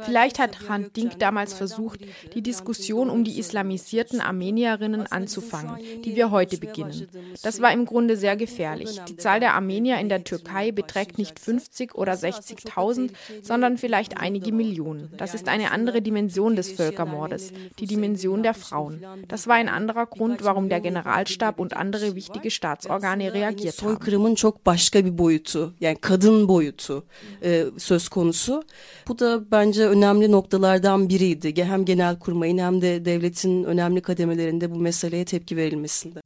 Vielleicht 0.00 0.38
hat 0.38 0.68
Han 0.68 0.92
Dink 0.92 1.18
damals 1.18 1.54
versucht, 1.54 2.00
die 2.34 2.42
Diskussion 2.42 3.08
um 3.08 3.24
die 3.24 3.38
islamisierten 3.38 4.20
Armenierinnen 4.20 5.06
anzufangen, 5.06 5.78
die 6.04 6.14
wir 6.14 6.30
heute 6.30 6.58
beginnen. 6.58 7.08
Das 7.42 7.62
war 7.62 7.72
im 7.72 7.86
Grunde 7.86 8.16
sehr 8.16 8.36
gefährlich. 8.36 9.00
Die 9.08 9.16
Zahl 9.16 9.40
der 9.40 9.54
Armenier 9.54 9.98
in 9.98 10.08
der 10.10 10.24
Türkei 10.24 10.72
beträgt 10.72 11.16
nicht 11.18 11.38
50 11.38 11.94
oder 11.94 12.12
60.000, 12.12 13.12
sondern 13.42 13.78
vielleicht 13.78 14.18
einige 14.18 14.52
Millionen. 14.52 15.10
Das 15.16 15.32
ist 15.32 15.48
eine 15.48 15.70
andere 15.70 16.02
Dimension 16.02 16.54
des 16.54 16.72
Völkermordes, 16.72 17.52
die 17.78 17.86
Dimension 17.86 18.42
der 18.42 18.54
Frauen. 18.54 19.04
Das 19.28 19.46
war 19.46 19.54
ein 19.54 19.68
anderer 19.68 20.06
Grund, 20.06 20.44
warum 20.44 20.68
der 20.68 20.80
Generalstab 20.80 21.58
und 21.58 21.74
andere 21.74 22.14
wichtige 22.14 22.50
Staatsorgane 22.50 23.32
reagiert 23.32 23.80
haben. 23.80 23.98
da 29.36 29.50
bence 29.50 29.86
önemli 29.86 30.32
noktalardan 30.32 31.08
biriydi. 31.08 31.64
Hem 31.64 31.84
genel 31.84 32.18
kurmayın 32.18 32.58
hem 32.58 32.80
de 32.80 33.04
devletin 33.04 33.64
önemli 33.64 34.00
kademelerinde 34.00 34.70
bu 34.70 34.76
meseleye 34.76 35.24
tepki 35.24 35.56
verilmesinde. 35.56 36.20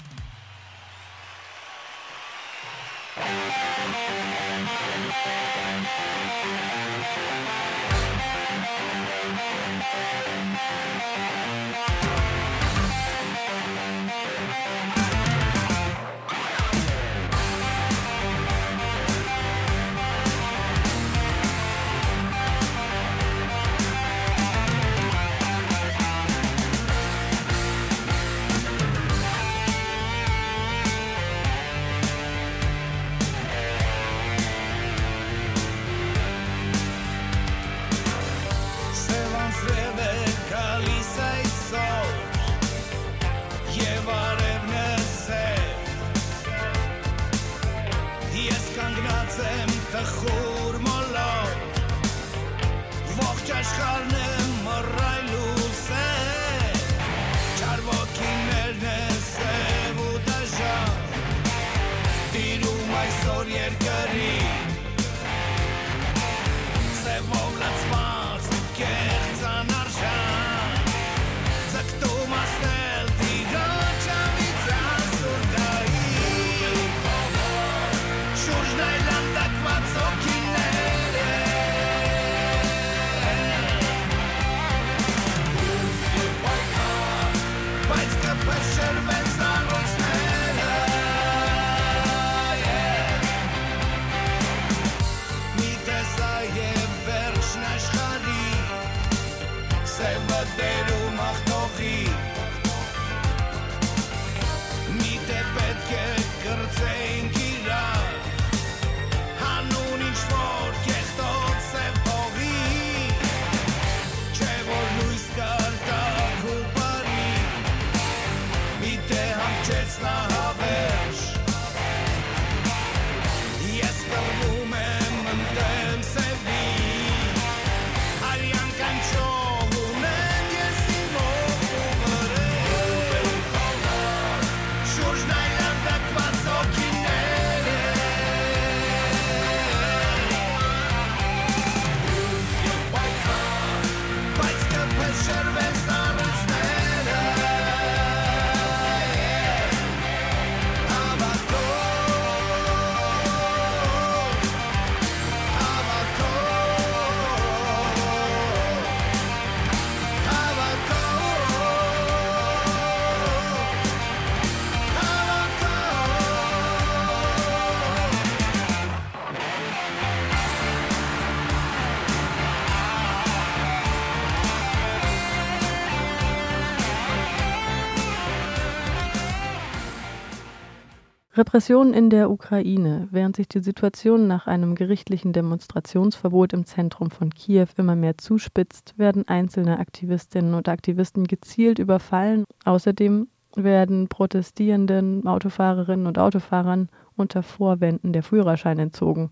Repressionen 181.41 181.95
in 181.95 182.11
der 182.11 182.31
Ukraine. 182.31 183.09
Während 183.13 183.35
sich 183.35 183.49
die 183.49 183.63
Situation 183.63 184.27
nach 184.27 184.47
einem 184.47 184.75
gerichtlichen 184.75 185.33
Demonstrationsverbot 185.33 186.53
im 186.53 186.67
Zentrum 186.67 187.11
von 187.11 187.31
Kiew 187.31 187.69
immer 187.79 187.97
mehr 187.97 188.19
zuspitzt, 188.19 188.93
werden 188.99 189.27
einzelne 189.27 189.79
Aktivistinnen 189.79 190.53
und 190.53 190.69
Aktivisten 190.69 191.27
gezielt 191.27 191.79
überfallen. 191.79 192.45
Außerdem 192.67 193.29
werden 193.57 194.09
protestierenden 194.09 195.27
Autofahrerinnen 195.27 196.07
und 196.07 196.19
Autofahrern 196.19 196.91
unter 197.17 197.43
Vorwänden 197.43 198.13
der 198.13 198.23
Führerschein 198.23 198.79
entzogen. 198.79 199.31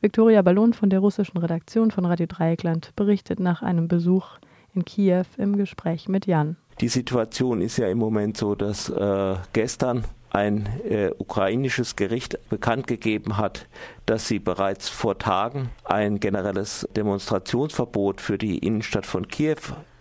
Viktoria 0.00 0.40
Ballon 0.40 0.72
von 0.72 0.88
der 0.88 1.00
russischen 1.00 1.36
Redaktion 1.36 1.90
von 1.90 2.06
Radio 2.06 2.24
Dreieckland 2.26 2.96
berichtet 2.96 3.38
nach 3.38 3.60
einem 3.60 3.86
Besuch 3.86 4.38
in 4.74 4.86
Kiew 4.86 5.26
im 5.36 5.58
Gespräch 5.58 6.08
mit 6.08 6.26
Jan. 6.26 6.56
Die 6.80 6.88
Situation 6.88 7.60
ist 7.60 7.76
ja 7.76 7.88
im 7.88 7.98
Moment 7.98 8.38
so, 8.38 8.54
dass 8.54 8.88
äh, 8.88 9.36
gestern 9.52 10.04
ein 10.30 10.66
äh, 10.88 11.10
ukrainisches 11.18 11.96
Gericht 11.96 12.38
bekannt 12.48 12.86
gegeben 12.86 13.36
hat, 13.36 13.66
dass 14.06 14.28
sie 14.28 14.38
bereits 14.38 14.88
vor 14.88 15.18
Tagen 15.18 15.70
ein 15.84 16.20
generelles 16.20 16.88
Demonstrationsverbot 16.96 18.20
für 18.20 18.38
die 18.38 18.58
Innenstadt 18.58 19.04
von 19.04 19.28
Kiew 19.28 19.58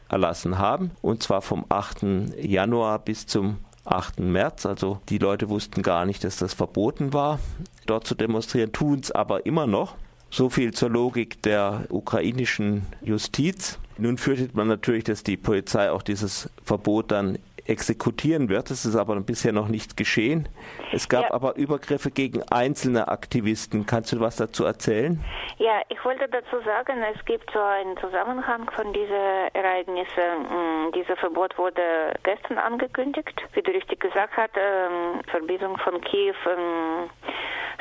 erlassen 0.07 0.57
haben, 0.57 0.91
und 1.01 1.21
zwar 1.21 1.41
vom 1.41 1.65
8. 1.67 2.05
Januar 2.41 2.99
bis 2.99 3.27
zum 3.27 3.57
8. 3.85 4.19
März. 4.21 4.65
Also 4.65 4.99
die 5.09 5.17
Leute 5.17 5.49
wussten 5.49 5.81
gar 5.81 6.05
nicht, 6.05 6.23
dass 6.23 6.37
das 6.37 6.53
verboten 6.53 7.11
war, 7.11 7.39
dort 7.85 8.07
zu 8.07 8.15
demonstrieren, 8.15 8.71
tun 8.71 8.99
es 8.99 9.11
aber 9.11 9.45
immer 9.45 9.67
noch. 9.67 9.95
So 10.31 10.49
viel 10.49 10.73
zur 10.73 10.91
Logik 10.91 11.41
der 11.41 11.85
ukrainischen 11.89 12.85
Justiz. 13.01 13.79
Nun 13.99 14.17
fürchtet 14.17 14.55
man 14.55 14.67
natürlich, 14.67 15.03
dass 15.03 15.23
die 15.23 15.37
Polizei 15.37 15.91
auch 15.91 16.01
dieses 16.01 16.49
Verbot 16.63 17.11
dann 17.11 17.37
exekutieren 17.69 18.49
wird. 18.49 18.69
Das 18.69 18.83
ist 18.85 18.95
aber 18.95 19.15
bisher 19.21 19.53
noch 19.53 19.67
nicht 19.67 19.95
geschehen. 19.95 20.49
Es 20.91 21.07
gab 21.07 21.25
ja. 21.25 21.33
aber 21.33 21.55
Übergriffe 21.55 22.09
gegen 22.09 22.43
einzelne 22.51 23.07
Aktivisten. 23.07 23.85
Kannst 23.85 24.11
du 24.11 24.19
was 24.19 24.37
dazu 24.37 24.65
erzählen? 24.65 25.23
Ja, 25.57 25.81
ich 25.89 26.03
wollte 26.03 26.27
dazu 26.27 26.59
sagen, 26.65 27.03
es 27.15 27.23
gibt 27.25 27.49
so 27.51 27.59
einen 27.59 27.95
Zusammenhang 27.97 28.69
von 28.71 28.91
diesen 28.91 29.53
Ereignissen. 29.53 30.43
Mm, 30.49 30.91
Dieses 30.93 31.17
Verbot 31.19 31.57
wurde 31.57 32.13
gestern 32.23 32.57
angekündigt. 32.57 33.39
Wie 33.53 33.61
du 33.61 33.71
richtig 33.71 33.99
gesagt 33.99 34.35
hast, 34.35 34.55
ähm, 34.55 35.21
Verbindung 35.29 35.77
von 35.77 36.01
Kiew. 36.01 36.35
Ähm, 36.45 37.09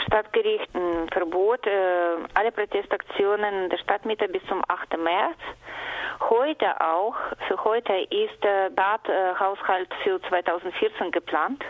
Stadtgericht 0.06 0.74
ein 0.74 1.08
Verbot, 1.12 1.66
äh, 1.66 2.16
alle 2.34 2.52
Protestaktionen 2.52 3.64
in 3.64 3.70
der 3.70 3.78
Stadtmitte 3.78 4.28
bis 4.28 4.42
zum 4.48 4.62
8. 4.68 4.96
März. 4.96 5.36
Heute 6.20 6.80
auch, 6.80 7.14
für 7.46 7.62
heute 7.64 7.92
ist 7.92 8.42
der 8.42 8.70
Badhaushalt 9.78 9.88
für 10.02 10.20
2014 10.28 11.10
geplant 11.10 11.64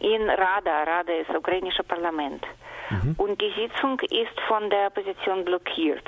in 0.00 0.28
Rada. 0.28 0.82
Rada 0.84 1.12
ist 1.12 1.28
das 1.28 1.36
ukrainische 1.36 1.82
Parlament. 1.82 2.44
Mhm. 2.90 3.14
Und 3.18 3.40
die 3.40 3.52
Sitzung 3.52 4.00
ist 4.00 4.40
von 4.46 4.68
der 4.70 4.88
Opposition 4.88 5.44
blockiert. 5.44 6.06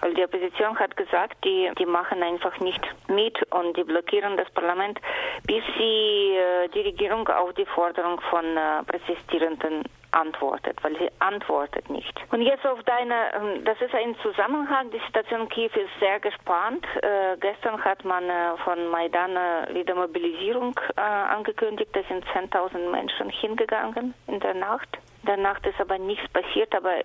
Weil 0.00 0.14
die 0.14 0.22
Opposition 0.22 0.78
hat 0.78 0.96
gesagt, 0.96 1.44
die, 1.44 1.70
die 1.76 1.86
machen 1.86 2.22
einfach 2.22 2.58
nicht 2.60 2.80
mit 3.08 3.36
und 3.52 3.76
die 3.76 3.82
blockieren 3.82 4.36
das 4.36 4.48
Parlament, 4.50 5.00
bis 5.44 5.64
sie 5.76 6.36
äh, 6.36 6.68
die 6.72 6.82
Regierung 6.82 7.26
auf 7.28 7.52
die 7.54 7.66
Forderung 7.66 8.20
von 8.30 8.44
äh, 8.44 8.84
Protestierenden 8.86 9.82
antwortet, 10.12 10.82
weil 10.82 10.96
sie 10.98 11.10
antwortet 11.18 11.90
nicht. 11.90 12.18
Und 12.30 12.42
jetzt 12.42 12.66
auf 12.66 12.82
deine, 12.84 13.14
ähm, 13.34 13.64
das 13.64 13.80
ist 13.80 13.94
ein 13.94 14.16
Zusammenhang, 14.22 14.90
die 14.90 15.00
Situation 15.06 15.42
in 15.42 15.48
Kiew 15.48 15.70
ist 15.74 16.00
sehr 16.00 16.20
gespannt. 16.20 16.86
Äh, 17.02 17.36
gestern 17.40 17.82
hat 17.84 18.04
man 18.04 18.24
äh, 18.24 18.56
von 18.64 18.88
Maidan 18.88 19.36
äh, 19.36 19.74
wieder 19.74 19.94
Mobilisierung 19.94 20.78
äh, 20.96 21.00
angekündigt, 21.00 21.90
da 21.92 22.00
sind 22.08 22.24
10.000 22.26 22.90
Menschen 22.90 23.30
hingegangen 23.30 24.14
in 24.26 24.40
der 24.40 24.54
Nacht. 24.54 24.88
In 25.22 25.26
der 25.26 25.36
Nacht 25.36 25.66
ist 25.66 25.80
aber 25.80 25.98
nichts 25.98 26.28
passiert, 26.32 26.74
aber 26.74 27.02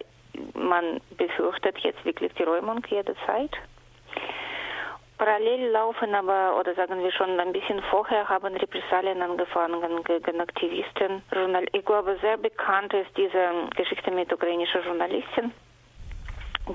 man 0.54 1.02
befürchtet 1.18 1.78
jetzt 1.80 2.04
wirklich 2.06 2.34
die 2.34 2.44
Räumung 2.44 2.82
jederzeit. 2.90 3.52
Parallel 5.24 5.72
laufen 5.72 6.14
aber, 6.16 6.60
oder 6.60 6.76
sagen 6.76 7.02
wir 7.02 7.10
schon 7.14 7.40
ein 7.40 7.54
bisschen 7.54 7.82
vorher, 7.84 8.28
haben 8.28 8.54
Repressalien 8.58 9.22
angefangen 9.22 10.04
gegen 10.04 10.42
Aktivisten. 10.42 11.22
Ich 11.72 11.86
glaube, 11.86 12.18
sehr 12.20 12.36
bekannt 12.36 12.94
ist 12.94 13.10
diese 13.16 13.70
Geschichte 13.74 14.12
mit 14.12 14.34
ukrainischer 14.34 14.82
Journalistin, 14.82 15.54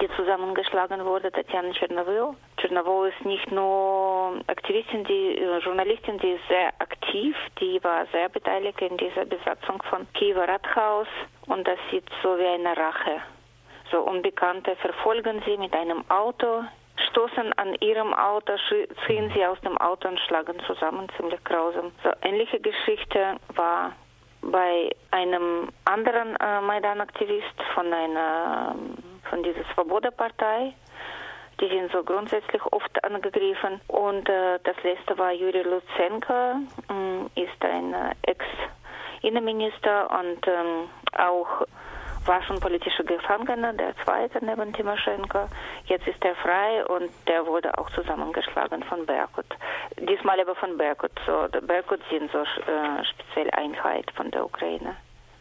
die 0.01 0.09
zusammengeschlagen 0.17 1.05
wurde, 1.05 1.31
Tatjana 1.31 1.73
Tschernowyl. 1.73 2.31
Tschernowyl 2.57 3.11
ist 3.11 3.23
nicht 3.27 3.53
nur 3.53 4.41
Aktivistin, 4.47 5.05
die 5.05 5.35
Journalistin, 5.63 6.17
die 6.17 6.31
ist 6.31 6.49
sehr 6.49 6.69
aktiv, 6.79 7.37
die 7.61 7.85
war 7.85 8.07
sehr 8.13 8.31
beteiligt 8.31 8.81
in 8.81 8.97
dieser 8.97 9.27
Besatzung 9.27 9.83
von 9.91 10.11
Kiewer 10.15 10.49
Rathaus 10.49 11.09
und 11.49 11.69
das 11.69 11.79
sieht 11.91 12.09
so 12.23 12.39
wie 12.39 12.47
eine 12.47 12.75
Rache. 12.75 13.21
So 13.91 14.01
Unbekannte 14.01 14.75
verfolgen 14.77 15.43
sie 15.45 15.59
mit 15.59 15.75
einem 15.75 16.03
Auto, 16.11 16.65
stoßen 17.11 17.53
an 17.55 17.75
ihrem 17.81 18.15
Auto, 18.15 18.53
ziehen 19.07 19.31
sie 19.35 19.45
aus 19.45 19.61
dem 19.61 19.77
Auto 19.79 20.09
und 20.09 20.21
schlagen 20.21 20.59
zusammen, 20.67 21.09
ziemlich 21.17 21.43
grausam. 21.45 21.93
So 22.03 22.11
ähnliche 22.23 22.61
Geschichte 22.61 23.37
war 23.55 23.93
bei 24.41 24.91
einem 25.11 25.69
anderen 25.85 26.37
äh, 26.37 26.61
Maidan-Aktivist 26.61 27.63
von 27.75 27.93
einer 27.93 28.75
von 29.29 29.43
dieser 29.43 29.65
Svoboda-Partei. 29.75 30.73
Die 31.61 31.69
sind 31.69 31.91
so 31.91 32.05
grundsätzlich 32.05 32.63
oft 32.71 33.05
angegriffen. 33.05 33.81
Und 33.89 34.29
äh, 34.29 34.59
das 34.63 34.77
letzte 34.83 35.19
war 35.19 35.33
Juri 35.33 35.63
Lutsenko, 35.63 36.33
äh, 36.89 37.43
ist 37.43 37.65
ein 37.65 37.95
äh, 37.95 38.15
Ex-Innenminister 38.23 40.09
und 40.21 40.47
ähm, 40.47 40.89
auch 41.17 41.67
war 42.29 42.43
schon 42.43 42.61
politischer 42.61 43.05
Gefangener, 43.05 43.73
der 43.73 43.97
zweite 44.05 44.45
neben 44.45 44.73
Timoschenko. 44.73 45.49
Jetzt 45.87 46.07
ist 46.07 46.23
er 46.25 46.37
frei 46.37 46.85
und 46.87 47.11
der 47.27 47.47
wurde 47.47 47.77
auch 47.79 47.91
zusammengeschlagen 47.91 48.83
von 48.85 49.07
Berkut. 49.07 49.47
Diesmal 49.99 50.39
aber 50.41 50.55
von 50.55 50.77
Berkut. 50.77 51.13
So, 51.27 51.49
Berkut 51.67 52.01
sind 52.11 52.31
so 52.31 52.39
äh, 52.41 53.05
spezielle 53.05 53.53
Einheit 53.55 54.11
von 54.15 54.31
der 54.31 54.45
Ukraine. 54.45 54.97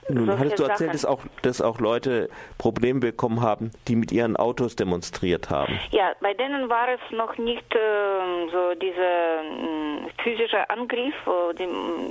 Nun 0.10 0.40
hattest 0.40 0.60
du 0.60 0.64
erzählt, 0.64 0.94
dass 0.94 1.06
auch, 1.06 1.22
dass 1.42 1.62
auch 1.62 1.80
Leute 1.80 2.30
Probleme 2.58 3.00
bekommen 3.00 3.42
haben, 3.42 3.72
die 3.88 3.96
mit 3.96 4.12
ihren 4.12 4.38
Autos 4.38 4.76
demonstriert 4.76 5.50
haben. 5.50 5.80
Ja, 5.92 6.12
bei 6.22 6.34
denen 6.34 6.70
war 6.70 6.88
es 6.90 7.00
noch 7.12 7.38
nicht 7.38 7.76
äh, 7.76 7.80
so 8.52 8.74
dieser 8.80 9.42
äh, 9.42 10.24
physische 10.24 10.70
Angriff, 10.70 11.14
wo 11.26 11.52
die, 11.54 11.68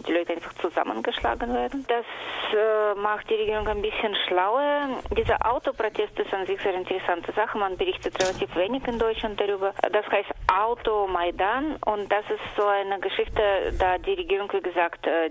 die, 0.07 0.13
Leute 0.13 0.35
einfach 0.35 0.53
zusammengeschlagen 0.55 1.53
werden. 1.53 1.87
Das 1.89 2.05
äh, 2.53 2.99
macht 3.01 3.31
die 3.31 3.35
Regierung 3.35 3.67
ein 3.69 3.83
bisschen 3.83 4.15
schlauer. 4.27 5.03
Dieser 5.17 5.39
Autoprotest 5.51 6.19
ist 6.19 6.33
an 6.33 6.47
sich 6.47 6.61
sehr 6.61 6.75
interessante 6.75 7.33
Sache. 7.33 7.57
Man 7.59 7.77
berichtet 7.77 8.21
relativ 8.23 8.55
wenig 8.57 8.87
in 8.87 8.99
Deutschland 8.99 9.41
darüber. 9.41 9.73
Das 9.93 10.07
heißt 10.11 10.31
Auto 10.53 11.07
Maidan 11.07 11.77
und 11.87 12.11
das 12.11 12.25
ist 12.31 12.41
so 12.57 12.67
eine 12.67 13.01
Geschichte, 13.01 13.43
da 13.79 13.99
die 13.99 14.15
Regierung, 14.15 14.51
wie 14.53 14.61
gesagt, 14.61 15.07
äh, 15.07 15.29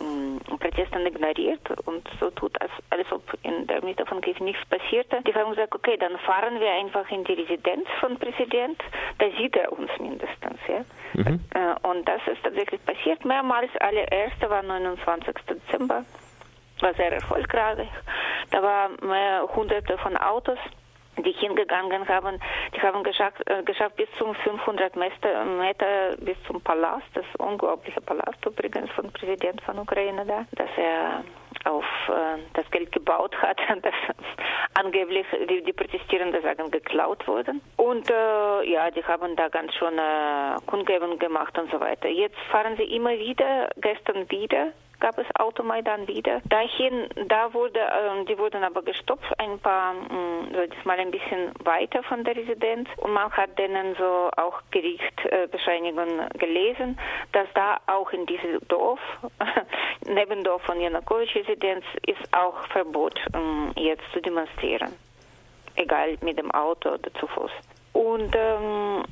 Proteste 0.57 0.99
ignoriert 0.99 1.61
und 1.85 2.07
so 2.19 2.29
tut 2.31 2.54
als, 2.61 2.71
als 2.89 3.11
ob 3.11 3.21
in 3.43 3.67
der 3.67 3.83
Mitte 3.83 4.05
von 4.05 4.21
Kiew 4.21 4.43
nichts 4.43 4.63
passierte. 4.65 5.21
Die 5.21 5.33
haben 5.33 5.51
gesagt, 5.51 5.73
okay, 5.75 5.97
dann 5.97 6.17
fahren 6.19 6.59
wir 6.59 6.71
einfach 6.71 7.09
in 7.11 7.23
die 7.23 7.33
Residenz 7.33 7.87
von 7.99 8.17
Präsident, 8.17 8.81
da 9.19 9.25
sieht 9.37 9.55
er 9.55 9.71
uns 9.71 9.91
mindestens. 9.99 10.59
Ja? 10.67 10.83
Mhm. 11.13 11.39
Und 11.83 12.07
das 12.07 12.21
ist 12.27 12.43
tatsächlich 12.43 12.83
passiert 12.85 13.23
mehrmals. 13.25 13.69
Allererste 13.79 14.49
war 14.49 14.63
29. 14.63 15.33
Dezember, 15.49 16.05
war 16.81 16.93
sehr 16.93 17.11
erfolgreich. 17.11 17.87
Da 18.51 18.61
waren 18.61 18.97
hunderte 19.55 19.97
von 19.97 20.17
Autos 20.17 20.59
die 21.23 21.31
hingegangen 21.31 22.07
haben, 22.07 22.39
die 22.75 22.81
haben 22.81 23.03
geschafft, 23.03 23.41
äh, 23.49 23.63
geschafft 23.63 23.95
bis 23.95 24.07
zum 24.17 24.33
500 24.35 24.95
Meter, 24.95 25.45
Meter 25.45 26.15
bis 26.19 26.35
zum 26.47 26.61
Palast, 26.61 27.05
das 27.13 27.25
unglaubliche 27.37 28.01
Palast 28.01 28.45
übrigens 28.45 28.91
von 28.91 29.11
Präsident 29.11 29.61
von 29.61 29.79
Ukraine 29.79 30.25
da, 30.25 30.45
dass 30.51 30.69
er 30.77 31.23
auf 31.63 31.85
äh, 32.09 32.39
das 32.53 32.69
Geld 32.71 32.91
gebaut 32.91 33.35
hat, 33.41 33.57
das 33.81 33.93
angeblich 34.73 35.25
die, 35.49 35.63
die 35.63 35.73
Protestierenden 35.73 36.41
sagen 36.41 36.69
geklaut 36.71 37.27
wurden. 37.27 37.61
Und 37.77 38.09
äh, 38.09 38.69
ja, 38.69 38.91
die 38.91 39.03
haben 39.03 39.35
da 39.35 39.47
ganz 39.49 39.73
schon 39.75 39.97
äh, 39.97 40.55
Kundgebung 40.65 41.17
gemacht 41.19 41.57
und 41.57 41.71
so 41.71 41.79
weiter. 41.79 42.09
Jetzt 42.09 42.37
fahren 42.51 42.75
sie 42.77 42.83
immer 42.83 43.11
wieder, 43.11 43.69
gestern 43.77 44.29
wieder 44.29 44.73
gab 44.99 45.17
es 45.17 45.25
Automaidan 45.39 46.07
wieder. 46.07 46.41
Dahin, 46.45 47.07
da 47.27 47.53
wurde, 47.53 47.79
äh, 47.79 48.25
die 48.25 48.37
wurden 48.37 48.63
aber 48.63 48.81
gestoppt, 48.81 49.25
ein 49.39 49.59
paar, 49.59 49.93
mh, 49.93 50.13
mm, 50.13 50.69
diesmal 50.75 50.99
ein 50.99 51.11
bisschen 51.11 51.51
weiter 51.63 52.03
von 52.03 52.23
der 52.23 52.35
Residenz. 52.35 52.89
Und 52.97 53.13
man 53.13 53.31
hat 53.31 53.57
denen 53.57 53.95
so 53.95 54.29
auch 54.37 54.61
Gerichtsbescheinigungen 54.71 56.29
gelesen, 56.37 56.99
dass 57.31 57.47
da 57.53 57.77
auch 57.87 58.11
in 58.11 58.25
diesem 58.25 58.59
Dorf, 58.67 58.99
neben 60.07 60.43
Dorf 60.43 60.61
von 60.63 60.79
Janukowitsch-Residenz, 60.79 61.85
ist 62.05 62.33
auch 62.33 62.65
Verbot, 62.67 63.19
äh, 63.33 63.81
jetzt 63.81 64.03
zu 64.13 64.21
demonstrieren. 64.21 64.93
Egal 65.75 66.17
mit 66.21 66.39
dem 66.39 66.51
Auto 66.51 66.89
oder 66.89 67.13
zu 67.15 67.27
Fuß. 67.27 67.51
Und 67.95 68.35
ähm, 68.35 69.03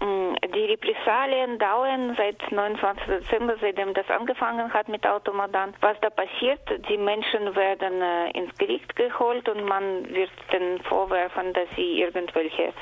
die 0.53 0.65
Repressalien 0.65 1.57
dauern 1.59 2.15
seit 2.17 2.51
29. 2.51 3.05
Dezember, 3.05 3.55
seitdem 3.59 3.93
das 3.93 4.09
angefangen 4.09 4.71
hat 4.73 4.87
mit 4.87 5.05
Automadan. 5.05 5.73
Was 5.81 5.99
da 6.01 6.09
passiert, 6.09 6.61
die 6.89 6.97
Menschen 6.97 7.55
werden 7.55 8.01
äh, 8.01 8.31
ins 8.31 8.55
Gericht 8.57 8.95
geholt 8.95 9.47
und 9.49 9.65
man 9.65 10.07
wird 10.13 10.31
den 10.51 10.81
vorwerfen, 10.83 11.53
dass 11.53 11.67
sie 11.75 12.01
irgendwelche 12.01 12.73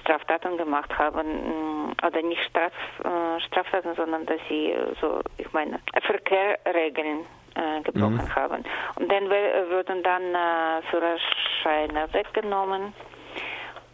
Straftaten 0.00 0.56
gemacht 0.56 0.96
haben 0.98 1.88
mm, 1.88 1.92
oder 2.06 2.22
nicht 2.22 2.42
Straf, 2.44 2.72
äh, 3.04 3.40
Straftaten, 3.46 3.94
sondern 3.94 4.26
dass 4.26 4.40
sie 4.48 4.72
äh, 4.72 4.94
so, 5.00 5.20
ich 5.38 5.52
meine, 5.52 5.80
Verkehrregeln 6.02 7.26
äh, 7.54 7.82
gebrochen 7.82 8.16
mhm. 8.16 8.34
haben. 8.34 8.64
Und 8.96 9.10
dann 9.10 9.28
würden 9.28 10.02
dann 10.02 10.34
äh, 10.34 10.82
Führerscheine 10.90 12.12
weggenommen 12.12 12.92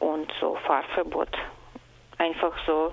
und 0.00 0.32
so 0.40 0.56
Fahrverbot. 0.66 1.30
Einfach 2.18 2.54
so 2.66 2.92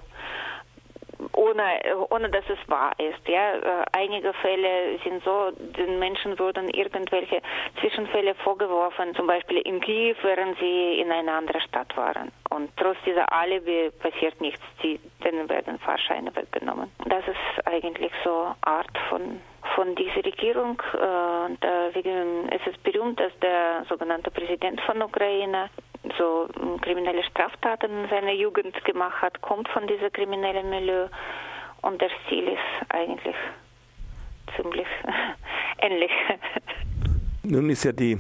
ohne, 1.34 1.63
ohne 2.10 2.29
dass 2.29 2.43
es 2.49 2.57
wahr 2.69 2.91
ist. 2.97 3.27
Ja, 3.27 3.53
äh, 3.55 3.86
einige 3.93 4.34
Fälle 4.34 4.97
sind 5.03 5.23
so, 5.23 5.51
den 5.51 5.99
Menschen 5.99 6.38
wurden 6.39 6.69
irgendwelche 6.69 7.41
Zwischenfälle 7.79 8.36
vorgeworfen, 8.36 9.15
zum 9.15 9.27
Beispiel 9.27 9.57
in 9.60 9.79
Kiew, 9.79 10.15
während 10.23 10.57
sie 10.60 10.99
in 10.99 11.12
einer 11.12 11.34
anderen 11.34 11.62
Stadt 11.62 11.95
waren. 11.95 12.31
Und 12.49 12.71
trotz 12.77 12.97
dieser 13.05 13.31
Alibi 13.31 13.91
passiert 13.99 14.39
nichts. 14.41 14.62
Die, 14.84 14.99
denen 15.23 15.49
werden 15.49 15.79
Fahrscheine 15.79 16.36
weggenommen. 16.36 16.91
Das 17.05 17.23
ist 17.27 17.67
eigentlich 17.67 18.12
so 18.23 18.53
Art 18.62 18.97
von 19.10 19.41
von 19.75 19.95
dieser 19.95 20.25
Regierung. 20.25 20.81
Äh, 20.93 21.45
und, 21.45 21.63
äh, 21.63 22.55
es 22.55 22.67
ist 22.67 22.84
berühmt, 22.84 23.19
dass 23.19 23.31
der 23.41 23.86
sogenannte 23.88 24.31
Präsident 24.31 24.81
von 24.81 25.01
Ukraine 25.01 25.69
so 26.17 26.47
kriminelle 26.82 27.24
Straftaten 27.24 28.04
in 28.04 28.10
seiner 28.10 28.34
Jugend 28.34 28.74
gemacht 28.86 29.21
hat, 29.21 29.41
kommt 29.41 29.67
von 29.69 29.88
diesem 29.88 30.12
kriminellen 30.12 30.69
Milieu 30.69 31.08
und 31.82 32.02
das 32.02 32.12
Ziel 32.30 32.47
ist 32.47 32.91
eigentlich 32.91 33.36
ziemlich 34.56 34.88
ähnlich. 35.80 36.12
Nun 37.43 37.69
ist 37.69 37.84
ja 37.84 37.91
die 37.91 38.17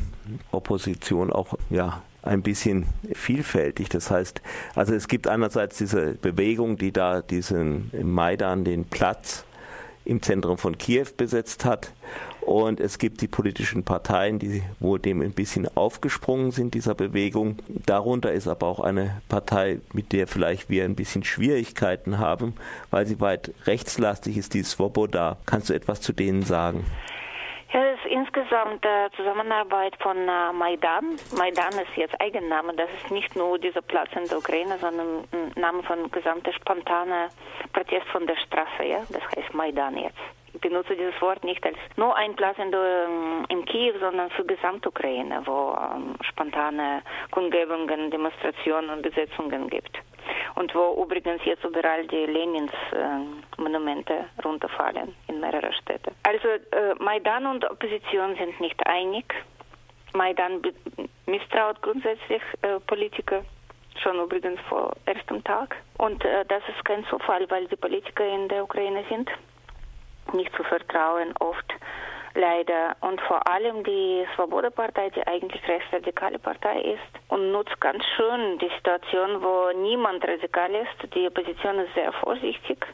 Opposition 0.51 1.31
auch 1.31 1.53
ja 1.69 2.01
ein 2.23 2.41
bisschen 2.41 2.87
vielfältig. 3.13 3.89
Das 3.89 4.11
heißt, 4.11 4.41
also 4.75 4.93
es 4.93 5.07
gibt 5.07 5.27
einerseits 5.27 5.77
diese 5.77 6.15
Bewegung, 6.15 6.77
die 6.77 6.91
da 6.91 7.21
diesen 7.21 7.91
Maidan, 8.03 8.63
den 8.63 8.85
Platz 8.85 9.45
im 10.05 10.21
Zentrum 10.21 10.57
von 10.57 10.77
Kiew 10.77 11.07
besetzt 11.15 11.65
hat. 11.65 11.93
Und 12.41 12.79
es 12.79 12.97
gibt 12.97 13.21
die 13.21 13.27
politischen 13.27 13.83
Parteien, 13.83 14.39
die 14.39 14.63
wohl 14.79 14.99
dem 14.99 15.21
ein 15.21 15.33
bisschen 15.33 15.67
aufgesprungen 15.75 16.51
sind, 16.51 16.73
dieser 16.73 16.95
Bewegung. 16.95 17.57
Darunter 17.67 18.31
ist 18.31 18.47
aber 18.47 18.67
auch 18.67 18.79
eine 18.79 19.21
Partei, 19.29 19.79
mit 19.93 20.11
der 20.11 20.27
vielleicht 20.27 20.69
wir 20.69 20.83
ein 20.83 20.95
bisschen 20.95 21.23
Schwierigkeiten 21.23 22.17
haben, 22.17 22.55
weil 22.89 23.05
sie 23.05 23.19
weit 23.21 23.51
rechtslastig 23.65 24.37
ist, 24.37 24.53
die 24.53 24.63
Svoboda. 24.63 25.37
Kannst 25.45 25.69
du 25.69 25.73
etwas 25.73 26.01
zu 26.01 26.13
denen 26.13 26.43
sagen? 26.43 26.85
Ja, 27.73 27.81
das 27.89 27.99
ist 28.03 28.11
insgesamt 28.11 28.83
äh, 28.83 29.09
Zusammenarbeit 29.15 29.95
von 30.01 30.17
äh, 30.17 30.51
Maidan. 30.51 31.15
Maidan 31.37 31.71
ist 31.79 31.95
jetzt 31.95 32.19
Eigenname. 32.19 32.73
Das 32.75 32.89
ist 33.01 33.11
nicht 33.11 33.33
nur 33.37 33.57
dieser 33.59 33.81
Platz 33.81 34.09
in 34.13 34.27
der 34.27 34.39
Ukraine, 34.39 34.77
sondern 34.79 35.23
ein 35.31 35.53
Name 35.55 35.81
von 35.83 36.11
gesamter 36.11 36.51
spontaner 36.51 37.29
Protest 37.71 38.07
von 38.07 38.27
der 38.27 38.35
Straße. 38.35 38.83
Ja, 38.83 39.03
das 39.09 39.23
heißt 39.37 39.53
Maidan 39.53 39.97
jetzt. 39.97 40.19
Benutze 40.59 40.95
dieses 40.95 41.19
Wort 41.21 41.43
nicht 41.43 41.65
als 41.65 41.77
nur 41.95 42.15
ein 42.15 42.35
Platz 42.35 42.57
ähm, 42.59 43.45
in 43.49 43.65
Kiew, 43.65 43.93
sondern 43.99 44.29
für 44.31 44.45
Gesamtukraine, 44.45 45.41
wo 45.45 45.77
ähm, 45.77 46.15
spontane 46.29 47.01
Kundgebungen, 47.31 48.11
Demonstrationen 48.11 48.89
und 48.89 49.01
Besetzungen 49.01 49.69
gibt 49.69 49.97
und 50.55 50.73
wo 50.75 51.03
übrigens 51.03 51.43
jetzt 51.45 51.63
überall 51.63 52.05
die 52.07 52.25
Lenins-Monumente 52.25 54.13
äh, 54.13 54.41
runterfallen 54.41 55.15
in 55.27 55.39
mehrere 55.39 55.71
Städte. 55.73 56.11
Also 56.23 56.47
äh, 56.47 56.95
Maidan 56.99 57.45
und 57.45 57.69
Opposition 57.69 58.35
sind 58.35 58.59
nicht 58.59 58.85
einig. 58.85 59.33
Maidan 60.13 60.61
misstraut 61.25 61.81
grundsätzlich 61.81 62.41
äh, 62.61 62.79
Politiker 62.85 63.43
schon 64.01 64.19
übrigens 64.19 64.59
vor 64.67 64.93
erstem 65.05 65.43
Tag. 65.43 65.75
Und 65.97 66.23
äh, 66.25 66.45
das 66.47 66.63
ist 66.67 66.83
kein 66.85 67.05
Zufall, 67.05 67.49
weil 67.49 67.67
die 67.67 67.75
Politiker 67.75 68.25
in 68.25 68.47
der 68.47 68.63
Ukraine 68.63 69.03
sind 69.09 69.29
nicht 70.33 70.55
zu 70.55 70.63
vertrauen 70.63 71.33
oft 71.39 71.73
leider. 72.33 72.95
Und 73.01 73.19
vor 73.21 73.45
allem 73.47 73.83
die 73.83 74.25
Svoboda-Partei, 74.35 75.09
die 75.09 75.25
eigentlich 75.27 75.61
rechtsradikale 75.67 76.39
Partei 76.39 76.81
ist 76.81 77.31
und 77.31 77.51
nutzt 77.51 77.79
ganz 77.81 78.03
schön 78.15 78.57
die 78.59 78.71
Situation, 78.77 79.41
wo 79.41 79.71
niemand 79.77 80.25
radikal 80.25 80.73
ist. 80.73 81.13
Die 81.13 81.27
Opposition 81.27 81.79
ist 81.79 81.93
sehr 81.93 82.11
vorsichtig 82.13 82.85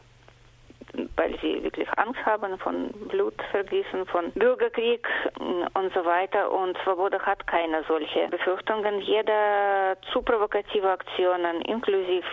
weil 1.15 1.37
sie 1.41 1.63
wirklich 1.63 1.87
Angst 1.97 2.25
haben 2.25 2.57
von 2.59 2.89
Blutvergießen, 3.09 4.05
von 4.07 4.31
Bürgerkrieg 4.31 5.07
und 5.39 5.93
so 5.93 6.05
weiter. 6.05 6.51
Und 6.51 6.77
Svoboda 6.83 7.19
hat 7.19 7.45
keine 7.47 7.83
solche 7.87 8.27
Befürchtungen. 8.29 9.01
Jede 9.01 9.97
zu 10.11 10.21
provokative 10.21 10.89
Aktionen, 10.89 11.61
inklusive 11.61 12.23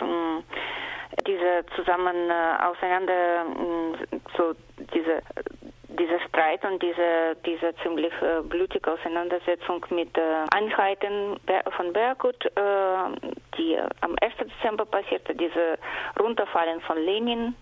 diese 1.27 1.65
zusammen 1.77 2.29
äh, 2.29 2.65
auseinander 2.65 3.45
so 4.37 4.55
diese 4.95 5.23
dieser 5.99 6.21
Streit 6.29 6.65
und 6.65 6.83
diese, 6.83 7.37
diese 7.47 7.75
ziemlich 7.83 8.13
äh, 8.21 8.43
blutige 8.43 8.93
Auseinandersetzung 8.93 9.85
mit 9.91 10.17
äh, 10.17 10.45
Einheiten 10.55 11.39
von 11.77 11.93
Berkut, 11.93 12.45
äh, 12.45 13.31
die 13.57 13.79
am 14.01 14.17
1. 14.21 14.35
Dezember 14.39 14.85
passierte, 14.85 15.35
diese 15.35 15.79
Runterfallen 16.21 16.81
von 16.81 16.99
Lenin, 16.99 17.55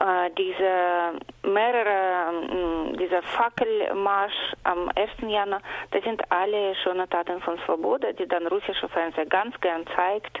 äh, 0.00 0.30
diese 0.36 1.20
mehrere, 1.48 2.92
äh, 2.92 2.96
dieser 2.96 3.22
Fackelmarsch 3.22 4.54
am 4.64 4.90
1. 4.96 5.10
Januar, 5.28 5.60
das 5.90 6.02
sind 6.04 6.22
alle 6.30 6.74
schöne 6.82 7.08
Taten 7.08 7.40
von 7.42 7.58
Svoboda, 7.64 8.12
die 8.12 8.26
dann 8.26 8.46
russische 8.46 8.88
Fernsehen 8.88 9.28
ganz 9.28 9.58
gern 9.60 9.86
zeigt. 9.94 10.40